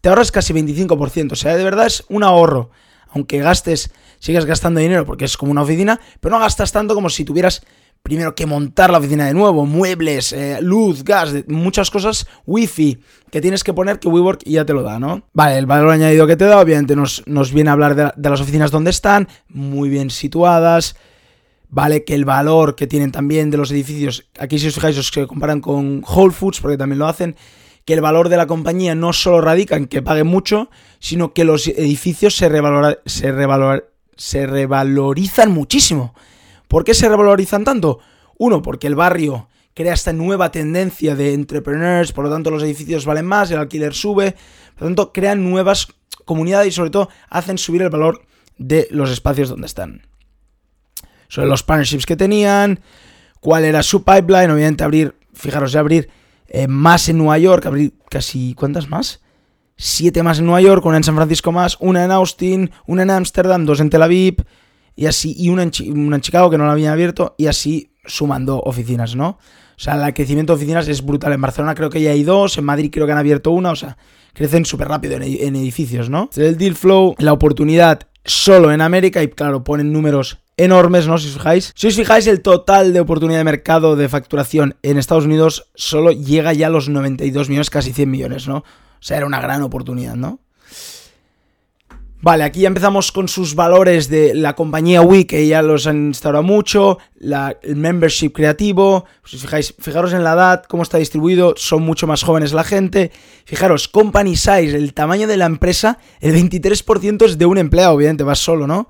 te 0.00 0.08
ahorras 0.08 0.32
casi 0.32 0.54
25%. 0.54 1.32
O 1.32 1.36
sea, 1.36 1.56
de 1.56 1.64
verdad 1.64 1.86
es 1.86 2.04
un 2.08 2.24
ahorro. 2.24 2.70
Aunque 3.08 3.38
gastes, 3.38 3.90
sigas 4.18 4.44
gastando 4.46 4.80
dinero 4.80 5.04
porque 5.04 5.26
es 5.26 5.36
como 5.36 5.52
una 5.52 5.62
oficina, 5.62 6.00
pero 6.20 6.34
no 6.34 6.40
gastas 6.40 6.72
tanto 6.72 6.94
como 6.94 7.10
si 7.10 7.24
tuvieras 7.24 7.62
primero 8.04 8.34
que 8.34 8.44
montar 8.44 8.90
la 8.90 8.98
oficina 8.98 9.24
de 9.24 9.32
nuevo, 9.32 9.64
muebles, 9.64 10.34
eh, 10.34 10.58
luz, 10.60 11.04
gas, 11.04 11.32
muchas 11.48 11.90
cosas, 11.90 12.26
wifi 12.44 12.98
que 13.30 13.40
tienes 13.40 13.64
que 13.64 13.72
poner 13.72 13.98
que 13.98 14.08
WeWork 14.08 14.42
ya 14.44 14.66
te 14.66 14.74
lo 14.74 14.82
da, 14.82 14.98
¿no? 15.00 15.22
Vale, 15.32 15.56
el 15.56 15.64
valor 15.64 15.88
añadido 15.88 16.26
que 16.26 16.36
te 16.36 16.44
da, 16.44 16.60
obviamente 16.60 16.94
nos, 16.94 17.22
nos 17.26 17.50
viene 17.50 17.70
a 17.70 17.72
hablar 17.72 17.94
de, 18.14 18.28
las 18.28 18.42
oficinas 18.42 18.70
donde 18.70 18.90
están, 18.90 19.26
muy 19.48 19.88
bien 19.88 20.10
situadas, 20.10 20.96
vale, 21.70 22.04
que 22.04 22.14
el 22.14 22.26
valor 22.26 22.76
que 22.76 22.86
tienen 22.86 23.10
también 23.10 23.50
de 23.50 23.56
los 23.56 23.70
edificios, 23.70 24.26
aquí 24.38 24.58
si 24.58 24.66
os 24.66 24.74
fijáis 24.74 24.98
os 24.98 25.10
comparan 25.26 25.62
con 25.62 26.04
Whole 26.06 26.34
Foods, 26.34 26.60
porque 26.60 26.76
también 26.76 26.98
lo 26.98 27.08
hacen, 27.08 27.36
que 27.86 27.94
el 27.94 28.02
valor 28.02 28.28
de 28.28 28.36
la 28.36 28.46
compañía 28.46 28.94
no 28.94 29.14
solo 29.14 29.40
radica 29.40 29.76
en 29.76 29.86
que 29.86 30.02
pague 30.02 30.24
mucho, 30.24 30.68
sino 30.98 31.32
que 31.32 31.44
los 31.44 31.66
edificios 31.68 32.36
se, 32.36 32.50
se, 33.06 33.34
se 34.16 34.46
revalorizan 34.46 35.52
muchísimo. 35.52 36.12
¿Por 36.74 36.82
qué 36.82 36.92
se 36.92 37.08
revalorizan 37.08 37.62
tanto? 37.62 38.00
Uno, 38.36 38.60
porque 38.60 38.88
el 38.88 38.96
barrio 38.96 39.48
crea 39.74 39.94
esta 39.94 40.12
nueva 40.12 40.50
tendencia 40.50 41.14
de 41.14 41.32
entrepreneurs, 41.32 42.10
por 42.10 42.24
lo 42.24 42.32
tanto 42.32 42.50
los 42.50 42.64
edificios 42.64 43.04
valen 43.04 43.26
más, 43.26 43.48
el 43.52 43.58
alquiler 43.58 43.94
sube, 43.94 44.34
por 44.74 44.82
lo 44.82 44.86
tanto 44.88 45.12
crean 45.12 45.48
nuevas 45.48 45.86
comunidades 46.24 46.66
y 46.66 46.72
sobre 46.72 46.90
todo 46.90 47.10
hacen 47.30 47.58
subir 47.58 47.82
el 47.82 47.90
valor 47.90 48.26
de 48.58 48.88
los 48.90 49.12
espacios 49.12 49.50
donde 49.50 49.68
están. 49.68 50.08
Sobre 51.28 51.46
los 51.46 51.62
partnerships 51.62 52.06
que 52.06 52.16
tenían, 52.16 52.80
cuál 53.38 53.64
era 53.64 53.84
su 53.84 54.02
pipeline, 54.02 54.50
obviamente 54.50 54.82
abrir, 54.82 55.14
fijaros, 55.32 55.70
ya 55.70 55.78
abrir 55.78 56.10
eh, 56.48 56.66
más 56.66 57.08
en 57.08 57.18
Nueva 57.18 57.38
York, 57.38 57.64
abrir 57.66 57.94
casi, 58.10 58.52
¿cuántas 58.54 58.88
más? 58.88 59.22
Siete 59.76 60.24
más 60.24 60.40
en 60.40 60.46
Nueva 60.46 60.60
York, 60.60 60.84
una 60.84 60.96
en 60.96 61.04
San 61.04 61.14
Francisco 61.14 61.52
más, 61.52 61.76
una 61.78 62.04
en 62.04 62.10
Austin, 62.10 62.72
una 62.84 63.04
en 63.04 63.10
Ámsterdam, 63.12 63.64
dos 63.64 63.78
en 63.78 63.90
Tel 63.90 64.02
Aviv, 64.02 64.44
y 64.96 65.06
así, 65.06 65.34
y 65.36 65.48
una 65.48 65.62
en, 65.62 65.70
Chicago 65.70 66.50
que 66.50 66.58
no 66.58 66.66
la 66.66 66.72
habían 66.72 66.92
abierto, 66.92 67.34
y 67.38 67.46
así 67.46 67.90
sumando 68.06 68.60
oficinas, 68.60 69.16
¿no? 69.16 69.38
O 69.76 69.80
sea, 69.80 69.94
el 70.06 70.14
crecimiento 70.14 70.52
de 70.52 70.58
oficinas 70.58 70.86
es 70.86 71.04
brutal. 71.04 71.32
En 71.32 71.40
Barcelona 71.40 71.74
creo 71.74 71.90
que 71.90 72.00
ya 72.00 72.10
hay 72.10 72.22
dos, 72.22 72.56
en 72.58 72.64
Madrid 72.64 72.90
creo 72.92 73.06
que 73.06 73.12
han 73.12 73.18
abierto 73.18 73.50
una, 73.50 73.70
o 73.70 73.76
sea, 73.76 73.96
crecen 74.32 74.64
súper 74.64 74.88
rápido 74.88 75.16
en, 75.16 75.56
edificios, 75.56 76.10
¿no? 76.10 76.30
El 76.36 76.56
deal 76.56 76.74
flow, 76.74 77.14
la 77.18 77.32
oportunidad 77.32 78.00
solo 78.24 78.72
en 78.72 78.80
América 78.80 79.22
y 79.22 79.28
claro, 79.28 79.64
ponen 79.64 79.92
números 79.92 80.38
enormes, 80.56 81.06
¿no? 81.08 81.18
Si 81.18 81.28
os 81.28 81.34
fijáis. 81.34 81.72
Si 81.74 81.88
os 81.88 81.96
fijáis, 81.96 82.26
el 82.26 82.40
total 82.40 82.92
de 82.92 83.00
oportunidad 83.00 83.38
de 83.38 83.44
mercado 83.44 83.96
de 83.96 84.08
facturación 84.08 84.76
en 84.82 84.98
Estados 84.98 85.24
Unidos 85.24 85.70
solo 85.74 86.12
llega 86.12 86.52
ya 86.52 86.68
a 86.68 86.70
los 86.70 86.88
92 86.88 87.48
millones, 87.48 87.70
casi 87.70 87.92
100 87.92 88.10
millones, 88.10 88.48
¿no? 88.48 88.58
O 88.58 89.06
sea, 89.06 89.16
era 89.16 89.26
una 89.26 89.40
gran 89.40 89.62
oportunidad, 89.62 90.14
¿no? 90.14 90.40
Vale, 92.24 92.44
aquí 92.44 92.60
ya 92.60 92.68
empezamos 92.68 93.12
con 93.12 93.28
sus 93.28 93.54
valores 93.54 94.08
de 94.08 94.34
la 94.34 94.54
compañía 94.54 95.02
Wii, 95.02 95.26
que 95.26 95.46
ya 95.46 95.60
los 95.60 95.86
han 95.86 96.06
instaurado 96.06 96.42
mucho, 96.42 96.96
el 97.20 97.76
membership 97.76 98.30
creativo, 98.30 99.04
si 99.26 99.36
fijáis, 99.36 99.74
fijaros 99.78 100.14
en 100.14 100.24
la 100.24 100.32
edad, 100.32 100.64
cómo 100.66 100.82
está 100.82 100.96
distribuido, 100.96 101.52
son 101.58 101.82
mucho 101.82 102.06
más 102.06 102.22
jóvenes 102.22 102.54
la 102.54 102.64
gente. 102.64 103.12
Fijaros, 103.44 103.88
company 103.88 104.36
size, 104.36 104.74
el 104.74 104.94
tamaño 104.94 105.26
de 105.26 105.36
la 105.36 105.44
empresa, 105.44 105.98
el 106.20 106.34
23% 106.34 107.26
es 107.26 107.36
de 107.36 107.44
un 107.44 107.58
empleado, 107.58 107.92
obviamente, 107.92 108.24
vas 108.24 108.38
solo, 108.38 108.66
¿no? 108.66 108.88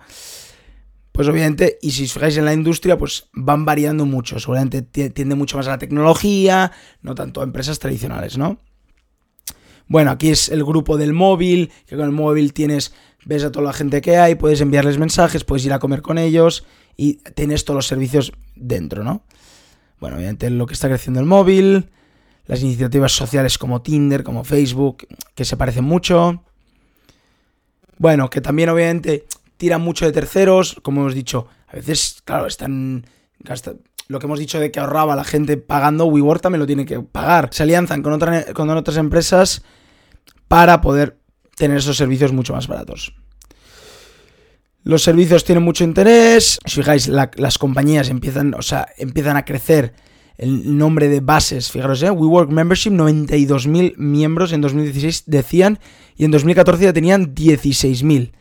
Pues 1.10 1.26
obviamente, 1.26 1.80
y 1.82 1.90
si 1.90 2.04
os 2.04 2.12
fijáis 2.12 2.36
en 2.36 2.44
la 2.44 2.54
industria, 2.54 2.96
pues 2.96 3.30
van 3.32 3.64
variando 3.64 4.06
mucho, 4.06 4.38
seguramente 4.38 4.82
tiende 4.82 5.34
mucho 5.34 5.56
más 5.56 5.66
a 5.66 5.70
la 5.70 5.78
tecnología, 5.78 6.70
no 7.02 7.16
tanto 7.16 7.40
a 7.40 7.42
empresas 7.42 7.80
tradicionales, 7.80 8.38
¿no? 8.38 8.60
Bueno, 9.86 10.10
aquí 10.10 10.30
es 10.30 10.48
el 10.48 10.64
grupo 10.64 10.96
del 10.96 11.12
móvil, 11.12 11.70
que 11.86 11.96
con 11.96 12.06
el 12.06 12.10
móvil 12.10 12.54
tienes, 12.54 12.94
ves 13.24 13.44
a 13.44 13.52
toda 13.52 13.66
la 13.66 13.72
gente 13.72 14.00
que 14.00 14.16
hay, 14.16 14.34
puedes 14.34 14.60
enviarles 14.60 14.98
mensajes, 14.98 15.44
puedes 15.44 15.64
ir 15.64 15.72
a 15.72 15.78
comer 15.78 16.02
con 16.02 16.18
ellos 16.18 16.64
y 16.96 17.14
tienes 17.34 17.64
todos 17.64 17.76
los 17.76 17.86
servicios 17.86 18.32
dentro, 18.54 19.02
¿no? 19.02 19.22
Bueno, 20.00 20.16
obviamente 20.16 20.50
lo 20.50 20.66
que 20.66 20.74
está 20.74 20.88
creciendo 20.88 21.20
el 21.20 21.26
móvil, 21.26 21.90
las 22.46 22.62
iniciativas 22.62 23.12
sociales 23.12 23.58
como 23.58 23.82
Tinder, 23.82 24.22
como 24.22 24.44
Facebook, 24.44 25.06
que 25.34 25.44
se 25.44 25.56
parecen 25.56 25.84
mucho. 25.84 26.42
Bueno, 27.98 28.28
que 28.28 28.40
también 28.40 28.68
obviamente 28.68 29.24
tiran 29.56 29.80
mucho 29.80 30.04
de 30.04 30.12
terceros, 30.12 30.76
como 30.82 31.00
hemos 31.00 31.14
dicho, 31.14 31.48
a 31.68 31.76
veces, 31.76 32.22
claro, 32.24 32.46
están 32.46 33.06
lo 34.08 34.18
que 34.18 34.26
hemos 34.26 34.38
dicho 34.38 34.60
de 34.60 34.70
que 34.70 34.80
ahorraba 34.80 35.16
la 35.16 35.24
gente 35.24 35.56
pagando, 35.56 36.06
WeWork 36.06 36.42
también 36.42 36.60
lo 36.60 36.66
tiene 36.66 36.84
que 36.84 37.00
pagar. 37.00 37.48
Se 37.52 37.62
alianzan 37.62 38.02
con, 38.02 38.18
con 38.54 38.70
otras 38.70 38.96
empresas 38.96 39.62
para 40.48 40.80
poder 40.80 41.18
tener 41.56 41.78
esos 41.78 41.96
servicios 41.96 42.32
mucho 42.32 42.54
más 42.54 42.68
baratos. 42.68 43.14
Los 44.82 45.02
servicios 45.02 45.44
tienen 45.44 45.64
mucho 45.64 45.82
interés. 45.82 46.58
Si 46.66 46.76
fijáis, 46.76 47.08
las 47.08 47.58
compañías 47.58 48.10
empiezan, 48.10 48.54
o 48.54 48.62
sea, 48.62 48.86
empiezan 48.98 49.36
a 49.36 49.44
crecer 49.44 49.94
el 50.36 50.76
nombre 50.76 51.08
de 51.08 51.20
bases. 51.20 51.70
Fijaros, 51.70 52.02
¿eh? 52.02 52.10
WeWork 52.10 52.50
Membership, 52.50 52.90
92.000 52.90 53.96
miembros 53.96 54.52
en 54.52 54.60
2016 54.60 55.24
decían, 55.26 55.78
y 56.16 56.24
en 56.24 56.30
2014 56.32 56.84
ya 56.84 56.92
tenían 56.92 57.34
16.000. 57.34 58.32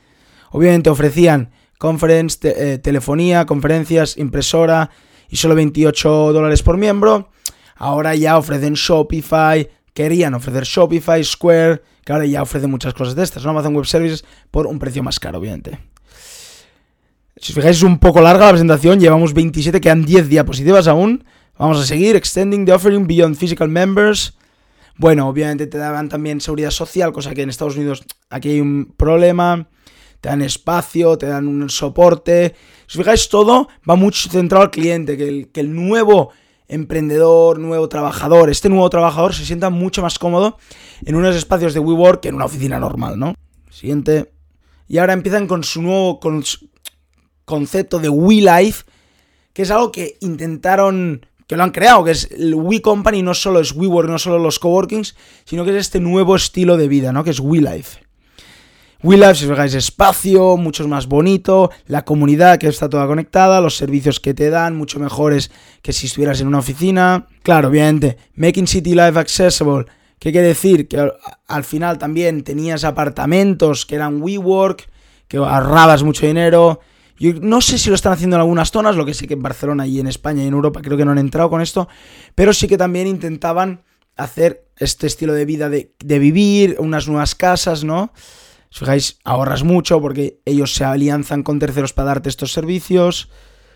Obviamente 0.51 0.89
ofrecían 0.89 1.51
conference, 1.77 2.37
eh, 2.43 2.77
telefonía, 2.77 3.45
conferencias, 3.45 4.17
impresora, 4.17 4.89
y 5.29 5.37
solo 5.37 5.55
28 5.55 6.33
dólares 6.33 6.61
por 6.61 6.77
miembro. 6.77 7.29
Ahora 7.75 8.15
ya 8.15 8.37
ofrecen 8.37 8.73
Shopify, 8.73 9.69
querían 9.93 10.33
ofrecer 10.33 10.63
Shopify, 10.63 11.23
Square, 11.23 11.81
que 12.05 12.11
ahora 12.11 12.25
ya 12.25 12.41
ofrecen 12.41 12.69
muchas 12.69 12.93
cosas 12.93 13.15
de 13.15 13.23
estas, 13.23 13.43
¿no? 13.43 13.51
Amazon 13.51 13.75
Web 13.75 13.85
Services 13.85 14.25
por 14.51 14.67
un 14.67 14.79
precio 14.79 15.03
más 15.03 15.19
caro, 15.19 15.39
obviamente. 15.39 15.79
Si 17.37 17.51
os 17.51 17.55
fijáis, 17.55 17.77
es 17.77 17.83
un 17.83 17.99
poco 17.99 18.21
larga 18.21 18.45
la 18.45 18.51
presentación, 18.51 18.99
llevamos 18.99 19.33
27, 19.33 19.81
quedan 19.81 20.05
10 20.05 20.29
diapositivas 20.29 20.87
aún. 20.87 21.25
Vamos 21.57 21.79
a 21.79 21.85
seguir, 21.85 22.15
extending 22.15 22.65
the 22.65 22.73
offering 22.73 23.07
beyond 23.07 23.35
physical 23.35 23.69
members. 23.69 24.37
Bueno, 24.97 25.27
obviamente 25.27 25.67
te 25.67 25.77
daban 25.77 26.09
también 26.09 26.39
seguridad 26.41 26.71
social, 26.71 27.11
cosa 27.11 27.33
que 27.33 27.41
en 27.41 27.49
Estados 27.49 27.75
Unidos 27.75 28.03
aquí 28.29 28.49
hay 28.49 28.61
un 28.61 28.93
problema 28.95 29.67
te 30.23 30.29
dan 30.29 30.41
espacio, 30.41 31.17
te 31.17 31.25
dan 31.25 31.49
un 31.49 31.69
soporte. 31.69 32.55
Si 32.87 32.97
os 32.97 33.03
fijáis, 33.03 33.27
todo 33.27 33.67
va 33.87 33.97
mucho 33.97 34.29
centrado 34.29 34.63
al 34.63 34.71
cliente, 34.71 35.17
que 35.17 35.59
el 35.59 35.75
nuevo 35.75 36.31
emprendedor, 36.73 37.59
nuevo 37.59 37.87
trabajador, 37.87 38.49
este 38.49 38.69
nuevo 38.69 38.89
trabajador 38.89 39.33
se 39.33 39.45
sienta 39.45 39.69
mucho 39.69 40.01
más 40.01 40.19
cómodo 40.19 40.57
en 41.05 41.15
unos 41.15 41.35
espacios 41.35 41.73
de 41.73 41.79
WeWork 41.79 42.21
que 42.21 42.29
en 42.29 42.35
una 42.35 42.45
oficina 42.45 42.79
normal, 42.79 43.17
¿no? 43.19 43.35
Siguiente. 43.69 44.31
Y 44.87 44.97
ahora 44.97 45.13
empiezan 45.13 45.47
con 45.47 45.63
su 45.63 45.81
nuevo 45.81 46.19
concepto 47.45 47.99
de 47.99 48.09
WeLife, 48.09 48.83
que 49.53 49.61
es 49.61 49.71
algo 49.71 49.91
que 49.91 50.17
intentaron, 50.21 51.25
que 51.47 51.55
lo 51.55 51.63
han 51.63 51.71
creado, 51.71 52.03
que 52.03 52.11
es 52.11 52.29
el 52.31 52.55
We 52.55 52.81
Company, 52.81 53.21
no 53.21 53.33
solo 53.33 53.59
es 53.59 53.73
WeWork, 53.73 54.09
no 54.09 54.19
solo 54.19 54.39
los 54.39 54.59
coworkings, 54.59 55.15
sino 55.45 55.63
que 55.63 55.71
es 55.71 55.77
este 55.77 55.99
nuevo 55.99 56.35
estilo 56.35 56.77
de 56.77 56.87
vida, 56.87 57.13
¿no? 57.13 57.23
Que 57.23 57.31
es 57.31 57.39
WeLife. 57.39 58.03
WeLive, 59.03 59.35
si 59.35 59.43
os 59.43 59.51
fijáis, 59.51 59.73
espacio, 59.73 60.55
mucho 60.55 60.87
más 60.87 61.07
bonito, 61.07 61.69
la 61.87 62.05
comunidad 62.05 62.57
que 62.57 62.69
está 62.69 62.87
toda 62.87 63.05
conectada, 63.05 63.59
los 63.59 63.75
servicios 63.75 64.21
que 64.21 64.33
te 64.33 64.49
dan, 64.49 64.77
mucho 64.77 64.97
mejores 64.97 65.51
que 65.81 65.91
si 65.91 66.05
estuvieras 66.05 66.39
en 66.39 66.47
una 66.47 66.59
oficina. 66.59 67.27
Claro, 67.43 67.67
obviamente, 67.67 68.17
Making 68.35 68.65
City 68.65 68.91
Life 68.95 69.19
Accessible, 69.19 69.87
¿qué 70.19 70.31
quiere 70.31 70.47
decir? 70.47 70.87
Que 70.87 71.11
al 71.47 71.63
final 71.65 71.97
también 71.97 72.45
tenías 72.45 72.85
apartamentos 72.85 73.85
que 73.85 73.95
eran 73.95 74.21
WeWork, 74.21 74.87
que 75.27 75.35
ahorrabas 75.35 76.01
mucho 76.03 76.25
dinero. 76.25 76.79
Yo 77.19 77.33
no 77.41 77.59
sé 77.59 77.77
si 77.77 77.89
lo 77.89 77.95
están 77.95 78.13
haciendo 78.13 78.37
en 78.37 78.41
algunas 78.43 78.71
zonas, 78.71 78.95
lo 78.95 79.05
que 79.05 79.13
sé 79.13 79.27
que 79.27 79.33
en 79.33 79.43
Barcelona 79.43 79.85
y 79.85 79.99
en 79.99 80.07
España 80.07 80.45
y 80.45 80.47
en 80.47 80.53
Europa 80.53 80.81
creo 80.81 80.95
que 80.97 81.03
no 81.03 81.11
han 81.11 81.17
entrado 81.17 81.49
con 81.49 81.59
esto, 81.59 81.89
pero 82.35 82.53
sí 82.53 82.69
que 82.69 82.77
también 82.77 83.07
intentaban 83.07 83.83
hacer 84.15 84.65
este 84.77 85.07
estilo 85.07 85.33
de 85.33 85.43
vida 85.43 85.67
de 85.69 86.19
vivir, 86.19 86.77
unas 86.79 87.09
nuevas 87.09 87.35
casas, 87.35 87.83
¿no? 87.83 88.13
Si 88.73 88.79
fijáis, 88.79 89.19
ahorras 89.23 89.63
mucho 89.63 90.01
porque 90.01 90.41
ellos 90.45 90.73
se 90.73 90.83
alianzan 90.83 91.43
con 91.43 91.59
terceros 91.59 91.93
para 91.93 92.07
darte 92.07 92.29
estos 92.29 92.53
servicios. 92.53 93.29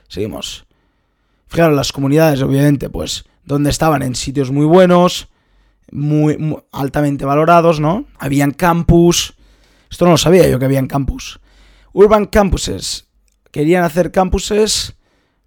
Seguimos. 0.08 0.66
Fijaros, 1.46 1.76
las 1.76 1.92
comunidades, 1.92 2.42
obviamente, 2.42 2.90
pues, 2.90 3.26
donde 3.46 3.70
estaban 3.70 4.02
en 4.02 4.16
sitios 4.16 4.50
muy 4.50 4.66
buenos, 4.66 5.28
muy, 5.92 6.58
altamente 6.72 7.26
valorados, 7.26 7.80
¿no? 7.80 8.06
Habían 8.18 8.50
campus. 8.50 9.36
Esto 9.92 10.06
no 10.06 10.12
lo 10.12 10.18
sabía 10.18 10.50
yo 10.50 10.58
que 10.58 10.66
habían 10.66 10.88
campus. 10.88 11.40
Urban 11.94 12.26
campuses. 12.26 13.06
Querían 13.52 13.84
hacer 13.84 14.12
campuses 14.12 14.96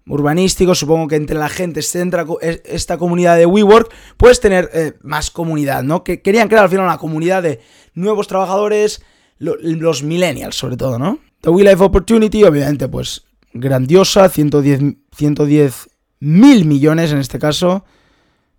urbanísticos. 0.07 0.79
Supongo 0.79 1.09
que 1.09 1.17
entre 1.17 1.37
la 1.37 1.49
gente 1.49 1.81
se 1.81 1.99
entra 1.99 2.25
esta 2.63 2.97
comunidad 2.97 3.35
de 3.35 3.47
WeWork, 3.47 3.93
puedes 4.15 4.39
tener 4.39 4.69
eh, 4.73 4.93
más 5.01 5.29
comunidad, 5.29 5.83
¿no? 5.83 6.05
Que 6.05 6.21
querían 6.21 6.47
crear 6.47 6.63
al 6.63 6.69
final 6.69 6.85
una 6.85 6.97
comunidad 6.97 7.43
de 7.43 7.59
nuevos 7.93 8.29
trabajadores 8.29 9.03
los 9.41 10.03
millennials 10.03 10.55
sobre 10.55 10.77
todo, 10.77 10.99
¿no? 10.99 11.19
The 11.41 11.49
We 11.49 11.63
Life 11.63 11.83
Opportunity, 11.83 12.43
obviamente, 12.43 12.87
pues 12.87 13.23
grandiosa, 13.53 14.29
110, 14.29 14.95
110 15.15 15.89
mil 16.19 16.65
millones 16.65 17.11
en 17.11 17.17
este 17.17 17.39
caso. 17.39 17.83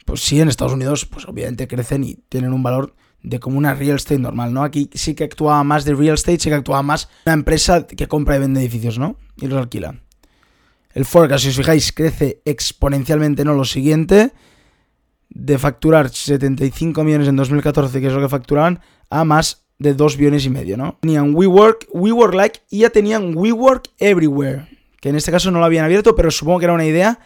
Pues 0.04 0.20
sí, 0.20 0.40
en 0.40 0.48
Estados 0.48 0.72
Unidos, 0.72 1.06
pues 1.06 1.26
obviamente 1.26 1.68
crecen 1.68 2.02
y 2.02 2.14
tienen 2.28 2.52
un 2.52 2.62
valor 2.62 2.94
de 3.22 3.38
como 3.38 3.56
una 3.56 3.74
real 3.74 3.96
estate 3.96 4.18
normal, 4.18 4.52
¿no? 4.52 4.64
Aquí 4.64 4.90
sí 4.92 5.14
que 5.14 5.24
actuaba 5.24 5.62
más 5.62 5.84
de 5.84 5.94
real 5.94 6.14
estate, 6.14 6.40
sí 6.40 6.48
que 6.48 6.56
actuaba 6.56 6.82
más 6.82 7.08
una 7.24 7.34
empresa 7.34 7.86
que 7.86 8.08
compra 8.08 8.34
y 8.34 8.40
vende 8.40 8.60
edificios, 8.60 8.98
¿no? 8.98 9.16
Y 9.36 9.46
los 9.46 9.58
alquila. 9.58 10.02
El 10.92 11.04
forecast, 11.04 11.44
si 11.44 11.50
os 11.50 11.56
fijáis, 11.56 11.92
crece 11.92 12.42
exponencialmente, 12.44 13.44
¿no? 13.44 13.54
Lo 13.54 13.64
siguiente, 13.64 14.32
de 15.30 15.58
facturar 15.58 16.10
75 16.10 17.04
millones 17.04 17.28
en 17.28 17.36
2014, 17.36 18.00
que 18.00 18.08
es 18.08 18.12
lo 18.12 18.20
que 18.20 18.28
facturaban, 18.28 18.80
a 19.08 19.24
más 19.24 19.61
de 19.82 19.94
2 19.94 20.16
billones 20.16 20.46
y 20.46 20.50
medio, 20.50 20.76
¿no? 20.76 20.98
Tenían 21.00 21.34
WeWork, 21.34 21.88
WeWork 21.92 22.34
Like 22.34 22.60
y 22.70 22.80
ya 22.80 22.90
tenían 22.90 23.36
WeWork 23.36 23.90
Everywhere, 23.98 24.68
que 25.00 25.08
en 25.08 25.16
este 25.16 25.30
caso 25.30 25.50
no 25.50 25.58
lo 25.58 25.64
habían 25.64 25.84
abierto, 25.84 26.14
pero 26.14 26.30
supongo 26.30 26.60
que 26.60 26.64
era 26.66 26.74
una 26.74 26.86
idea 26.86 27.18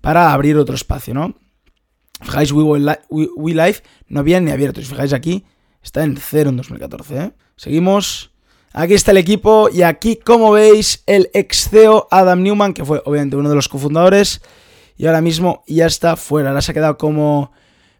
para 0.00 0.32
abrir 0.32 0.56
otro 0.56 0.74
espacio, 0.74 1.14
¿no? 1.14 1.34
Fijáis, 2.20 2.50
We, 2.50 3.54
Life 3.54 3.82
no 4.08 4.20
había 4.20 4.40
ni 4.40 4.50
abierto. 4.50 4.80
Si 4.80 4.86
fijáis 4.88 5.12
aquí, 5.12 5.44
está 5.82 6.02
en 6.02 6.16
cero 6.16 6.50
en 6.50 6.56
2014. 6.56 7.16
¿eh? 7.16 7.32
Seguimos. 7.56 8.32
Aquí 8.72 8.94
está 8.94 9.12
el 9.12 9.16
equipo 9.16 9.68
y 9.72 9.82
aquí, 9.82 10.16
como 10.16 10.52
veis, 10.52 11.02
el 11.06 11.30
ex 11.32 11.70
CEO 11.70 12.06
Adam 12.10 12.42
Newman, 12.42 12.74
que 12.74 12.84
fue 12.84 13.02
obviamente 13.04 13.36
uno 13.36 13.48
de 13.48 13.54
los 13.54 13.68
cofundadores, 13.68 14.42
y 14.96 15.06
ahora 15.06 15.20
mismo 15.20 15.62
ya 15.66 15.86
está 15.86 16.16
fuera. 16.16 16.50
Ahora 16.50 16.60
se 16.60 16.72
ha 16.72 16.74
quedado 16.74 16.98
como 16.98 17.52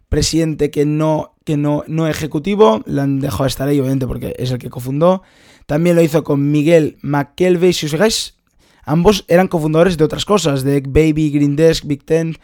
presidente 0.09 0.71
que 0.71 0.85
no, 0.85 1.35
que 1.45 1.57
no, 1.57 1.83
no 1.87 2.07
ejecutivo. 2.07 2.81
Le 2.85 3.01
han 3.01 3.19
dejado 3.19 3.45
estar 3.45 3.67
ahí, 3.67 3.79
obviamente, 3.79 4.07
porque 4.07 4.35
es 4.37 4.51
el 4.51 4.57
que 4.57 4.69
cofundó. 4.69 5.23
También 5.65 5.95
lo 5.95 6.01
hizo 6.01 6.23
con 6.23 6.51
Miguel 6.51 6.97
McKelvey. 7.01 7.73
Si 7.73 7.85
os 7.85 7.91
fijáis, 7.91 8.35
ambos 8.83 9.25
eran 9.27 9.47
cofundadores 9.47 9.97
de 9.97 10.03
otras 10.03 10.25
cosas, 10.25 10.63
de 10.63 10.81
Baby, 10.81 11.29
Green 11.29 11.55
Desk, 11.55 11.85
Big 11.85 12.03
Ten. 12.03 12.35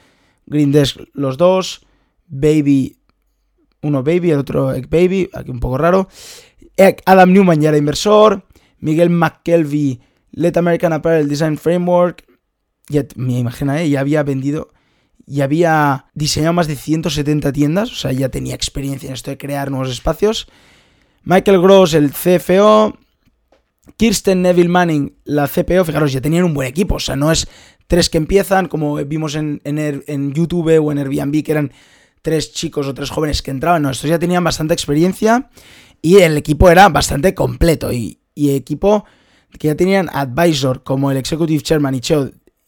Green 0.46 0.72
Desk 0.72 1.00
los 1.14 1.38
dos, 1.38 1.86
Baby, 2.28 2.98
uno 3.82 4.04
Baby, 4.04 4.32
el 4.32 4.40
otro 4.40 4.74
Egg 4.74 4.90
Baby, 4.90 5.30
aquí 5.34 5.52
un 5.52 5.60
poco 5.60 5.78
raro. 5.78 6.08
Adam 7.06 7.32
Newman 7.32 7.62
ya 7.62 7.70
era 7.70 7.78
inversor, 7.78 8.46
Miguel 8.80 9.10
McKelvey, 9.10 10.02
Let 10.32 10.58
American 10.58 10.94
Apparel 10.94 11.30
Design 11.30 11.58
Framework, 11.58 12.26
ya 12.90 13.06
me 13.16 13.40
imagino, 13.40 13.74
¿eh? 13.76 13.90
ya 13.90 14.02
había 14.02 14.24
vendido, 14.24 14.70
ya 15.26 15.44
había 15.46 16.06
diseñado 16.14 16.54
más 16.54 16.68
de 16.68 16.76
170 16.76 17.52
tiendas, 17.52 17.92
o 17.92 17.96
sea, 17.96 18.12
ya 18.12 18.30
tenía 18.30 18.56
experiencia 18.56 19.08
en 19.08 19.14
esto 19.14 19.32
de 19.32 19.38
crear 19.38 19.72
nuevos 19.72 19.90
espacios. 19.90 20.48
Michael 21.24 21.62
Gross, 21.62 21.94
el 21.94 22.12
CFO, 22.12 22.98
Kirsten 23.98 24.42
Neville 24.42 24.70
Manning, 24.70 25.16
la 25.24 25.48
CPO, 25.48 25.86
fijaros, 25.86 26.14
ya 26.14 26.22
tenían 26.22 26.44
un 26.44 26.54
buen 26.54 26.68
equipo, 26.68 26.96
o 26.96 27.00
sea, 27.00 27.16
no 27.16 27.32
es 27.32 27.48
tres 27.88 28.10
que 28.10 28.18
empiezan, 28.18 28.68
como 28.68 28.96
vimos 29.06 29.36
en, 29.36 29.62
en, 29.64 30.34
YouTube 30.34 30.80
o 30.80 30.92
en 30.92 30.98
Airbnb, 30.98 31.44
que 31.44 31.52
eran 31.52 31.72
tres 32.22 32.54
chicos 32.54 32.88
o 32.88 32.94
tres 32.94 33.10
jóvenes 33.10 33.42
que 33.42 33.52
entraban. 33.52 33.82
No, 33.84 33.90
estos 33.90 34.10
ya 34.10 34.20
tenían 34.20 34.44
bastante 34.44 34.74
experiencia 34.74 35.50
y 36.02 36.18
el 36.18 36.38
equipo 36.38 36.70
era 36.70 36.90
bastante 36.90 37.34
completo. 37.34 37.92
Y, 37.92 38.20
equipo 38.36 39.06
que 39.58 39.70
ya 39.70 39.76
tenían 39.76 40.10
advisor 40.12 40.84
como 40.84 41.10
el 41.10 41.18
Executive 41.18 41.64
Chairman 41.64 41.96
y, 41.96 42.02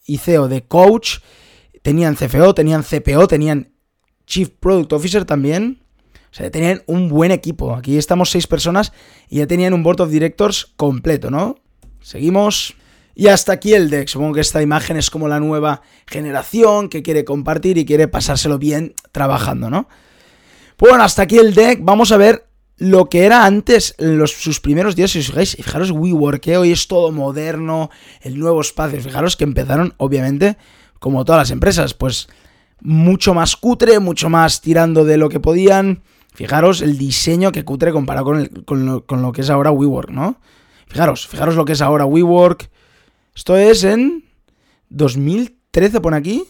y 0.06 0.16
CEO 0.16 0.48
de 0.48 0.62
Coach, 0.62 1.18
tenían 1.82 2.16
CFO, 2.16 2.54
tenían 2.54 2.82
CPO, 2.82 3.28
tenían 3.28 3.72
Chief 4.26 4.48
Product 4.48 4.92
Officer 4.92 5.24
también. 5.24 5.82
O 6.30 6.34
sea, 6.34 6.50
tenían 6.50 6.82
un 6.86 7.08
buen 7.08 7.30
equipo. 7.30 7.74
Aquí 7.74 7.96
estamos 7.96 8.30
seis 8.30 8.46
personas 8.46 8.92
y 9.28 9.38
ya 9.38 9.46
tenían 9.46 9.72
un 9.72 9.82
Board 9.82 10.02
of 10.02 10.10
Directors 10.10 10.72
completo, 10.76 11.30
¿no? 11.30 11.56
Seguimos. 12.00 12.74
Y 13.14 13.28
hasta 13.28 13.52
aquí 13.52 13.74
el 13.74 13.90
deck. 13.90 14.08
Supongo 14.08 14.34
que 14.34 14.42
esta 14.42 14.62
imagen 14.62 14.96
es 14.96 15.10
como 15.10 15.26
la 15.26 15.40
nueva 15.40 15.82
generación 16.06 16.88
que 16.88 17.02
quiere 17.02 17.24
compartir 17.24 17.78
y 17.78 17.84
quiere 17.84 18.06
pasárselo 18.06 18.58
bien 18.58 18.94
trabajando, 19.10 19.70
¿no? 19.70 19.88
Pues 20.76 20.90
bueno, 20.90 21.02
hasta 21.02 21.22
aquí 21.22 21.38
el 21.38 21.54
deck. 21.54 21.80
Vamos 21.82 22.12
a 22.12 22.18
ver 22.18 22.46
lo 22.76 23.08
que 23.08 23.24
era 23.24 23.44
antes, 23.44 23.94
los, 23.98 24.32
sus 24.32 24.60
primeros 24.60 24.94
días. 24.94 25.10
Si 25.10 25.18
os 25.18 25.26
fijáis, 25.26 25.56
fijaros 25.56 25.90
WeWork, 25.90 26.40
que 26.40 26.56
hoy 26.56 26.70
es 26.70 26.86
todo 26.86 27.10
moderno, 27.10 27.90
el 28.20 28.38
nuevo 28.38 28.60
espacio. 28.60 29.00
Fijaros 29.00 29.36
que 29.36 29.44
empezaron, 29.44 29.94
obviamente, 29.96 30.56
como 30.98 31.24
todas 31.24 31.40
las 31.42 31.50
empresas, 31.50 31.94
pues 31.94 32.28
mucho 32.80 33.34
más 33.34 33.56
cutre, 33.56 33.98
mucho 33.98 34.28
más 34.28 34.60
tirando 34.60 35.04
de 35.04 35.16
lo 35.16 35.28
que 35.28 35.40
podían. 35.40 36.02
Fijaros 36.34 36.82
el 36.82 36.98
diseño 36.98 37.50
que 37.52 37.64
cutre 37.64 37.92
comparado 37.92 38.26
con, 38.26 38.46
con, 38.64 38.86
lo, 38.86 39.04
lo 39.08 39.32
que 39.32 39.40
es 39.40 39.50
ahora 39.50 39.70
WeWork, 39.70 40.10
¿no? 40.10 40.40
Fijaros, 40.86 41.26
fijaros 41.26 41.56
lo 41.56 41.64
que 41.64 41.72
es 41.72 41.82
ahora 41.82 42.06
WeWork 42.06 42.70
esto 43.38 43.56
es 43.56 43.84
en 43.84 44.24
2013, 44.88 46.00
pone 46.00 46.16
aquí. 46.16 46.42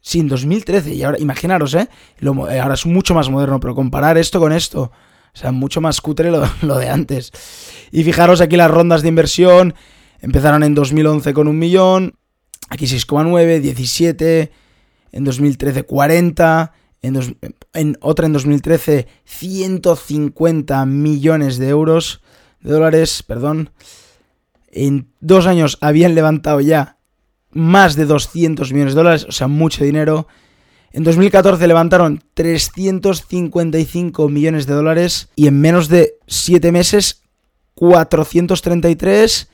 Sí, 0.00 0.20
en 0.20 0.28
2013. 0.28 0.94
Y 0.94 1.02
ahora, 1.02 1.18
imaginaros, 1.18 1.74
¿eh? 1.74 1.88
¿eh? 2.20 2.60
Ahora 2.60 2.74
es 2.74 2.86
mucho 2.86 3.12
más 3.12 3.28
moderno, 3.28 3.58
pero 3.58 3.74
comparar 3.74 4.16
esto 4.16 4.38
con 4.38 4.52
esto. 4.52 4.92
O 5.34 5.36
sea, 5.36 5.50
mucho 5.50 5.80
más 5.80 6.00
cutre 6.00 6.30
lo, 6.30 6.48
lo 6.62 6.78
de 6.78 6.88
antes. 6.88 7.32
Y 7.90 8.04
fijaros 8.04 8.40
aquí 8.40 8.56
las 8.56 8.70
rondas 8.70 9.02
de 9.02 9.08
inversión. 9.08 9.74
Empezaron 10.20 10.62
en 10.62 10.76
2011 10.76 11.34
con 11.34 11.48
un 11.48 11.58
millón. 11.58 12.14
Aquí 12.68 12.86
6,9, 12.86 13.60
17. 13.60 14.52
En 15.12 15.24
2013 15.24 15.84
40. 15.84 16.72
En, 17.02 17.36
en, 17.74 17.98
otra 18.00 18.26
en 18.26 18.32
2013 18.32 19.06
150 19.24 20.86
millones 20.86 21.58
de 21.58 21.68
euros. 21.68 22.22
De 22.60 22.72
dólares, 22.72 23.22
perdón. 23.22 23.70
En 24.72 25.08
dos 25.20 25.46
años 25.46 25.78
habían 25.80 26.14
levantado 26.14 26.60
ya 26.60 26.96
más 27.50 27.94
de 27.94 28.06
200 28.06 28.72
millones 28.72 28.94
de 28.94 28.98
dólares, 28.98 29.26
o 29.28 29.32
sea, 29.32 29.46
mucho 29.46 29.84
dinero. 29.84 30.26
En 30.92 31.04
2014 31.04 31.66
levantaron 31.66 32.22
355 32.34 34.28
millones 34.28 34.66
de 34.66 34.74
dólares 34.74 35.28
y 35.34 35.46
en 35.46 35.60
menos 35.60 35.88
de 35.88 36.18
7 36.26 36.70
meses 36.72 37.22
433. 37.74 39.48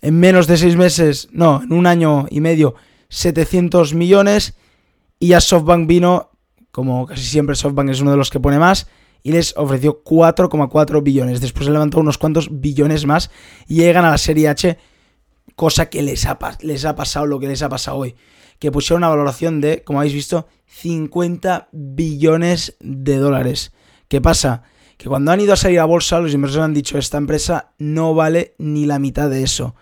En 0.00 0.18
menos 0.18 0.46
de 0.46 0.56
6 0.56 0.76
meses, 0.76 1.28
no, 1.32 1.62
en 1.62 1.72
un 1.72 1.86
año 1.86 2.26
y 2.30 2.40
medio 2.40 2.74
700 3.08 3.94
millones. 3.94 4.56
Y 5.18 5.28
ya 5.28 5.40
SoftBank 5.40 5.86
vino, 5.86 6.30
como 6.70 7.06
casi 7.06 7.24
siempre 7.24 7.56
SoftBank 7.56 7.90
es 7.90 8.00
uno 8.00 8.10
de 8.10 8.16
los 8.16 8.30
que 8.30 8.40
pone 8.40 8.58
más, 8.58 8.86
y 9.22 9.32
les 9.32 9.56
ofreció 9.56 10.04
4,4 10.04 11.02
billones. 11.02 11.40
Después 11.40 11.68
levantó 11.68 11.98
unos 11.98 12.18
cuantos 12.18 12.60
billones 12.60 13.06
más 13.06 13.30
y 13.66 13.76
llegan 13.76 14.04
a 14.04 14.10
la 14.10 14.18
serie 14.18 14.48
H, 14.48 14.78
cosa 15.56 15.90
que 15.90 16.02
les 16.02 16.26
ha, 16.26 16.38
les 16.60 16.84
ha 16.84 16.94
pasado 16.94 17.26
lo 17.26 17.40
que 17.40 17.48
les 17.48 17.62
ha 17.62 17.68
pasado 17.68 17.96
hoy. 17.96 18.14
Que 18.60 18.70
pusieron 18.70 19.00
una 19.00 19.08
valoración 19.08 19.60
de, 19.60 19.82
como 19.82 19.98
habéis 19.98 20.14
visto, 20.14 20.46
50 20.66 21.70
billones 21.72 22.76
de 22.80 23.16
dólares. 23.16 23.72
¿Qué 24.08 24.20
pasa? 24.20 24.62
Que 24.96 25.08
cuando 25.08 25.32
han 25.32 25.40
ido 25.40 25.54
a 25.54 25.56
salir 25.56 25.80
a 25.80 25.84
bolsa, 25.84 26.20
los 26.20 26.32
inversores 26.32 26.64
han 26.64 26.74
dicho, 26.74 26.96
esta 26.96 27.18
empresa 27.18 27.72
no 27.78 28.14
vale 28.14 28.54
ni 28.58 28.86
la 28.86 28.98
mitad 28.98 29.28
de 29.28 29.42
eso. 29.42 29.74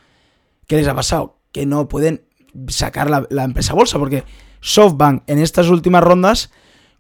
¿Qué 0.67 0.77
les 0.77 0.89
ha 0.89 0.95
pasado? 0.95 1.39
Que 1.53 1.67
no 1.67 1.89
pueden 1.89 2.25
sacar 2.69 3.11
la, 3.11 3.45
empresa 3.45 3.73
a 3.73 3.77
bolsa, 3.77 3.99
porque 3.99 4.25
SoftBank 4.61 5.23
en 5.27 5.39
estas 5.39 5.69
últimas 5.69 6.03
rondas 6.03 6.51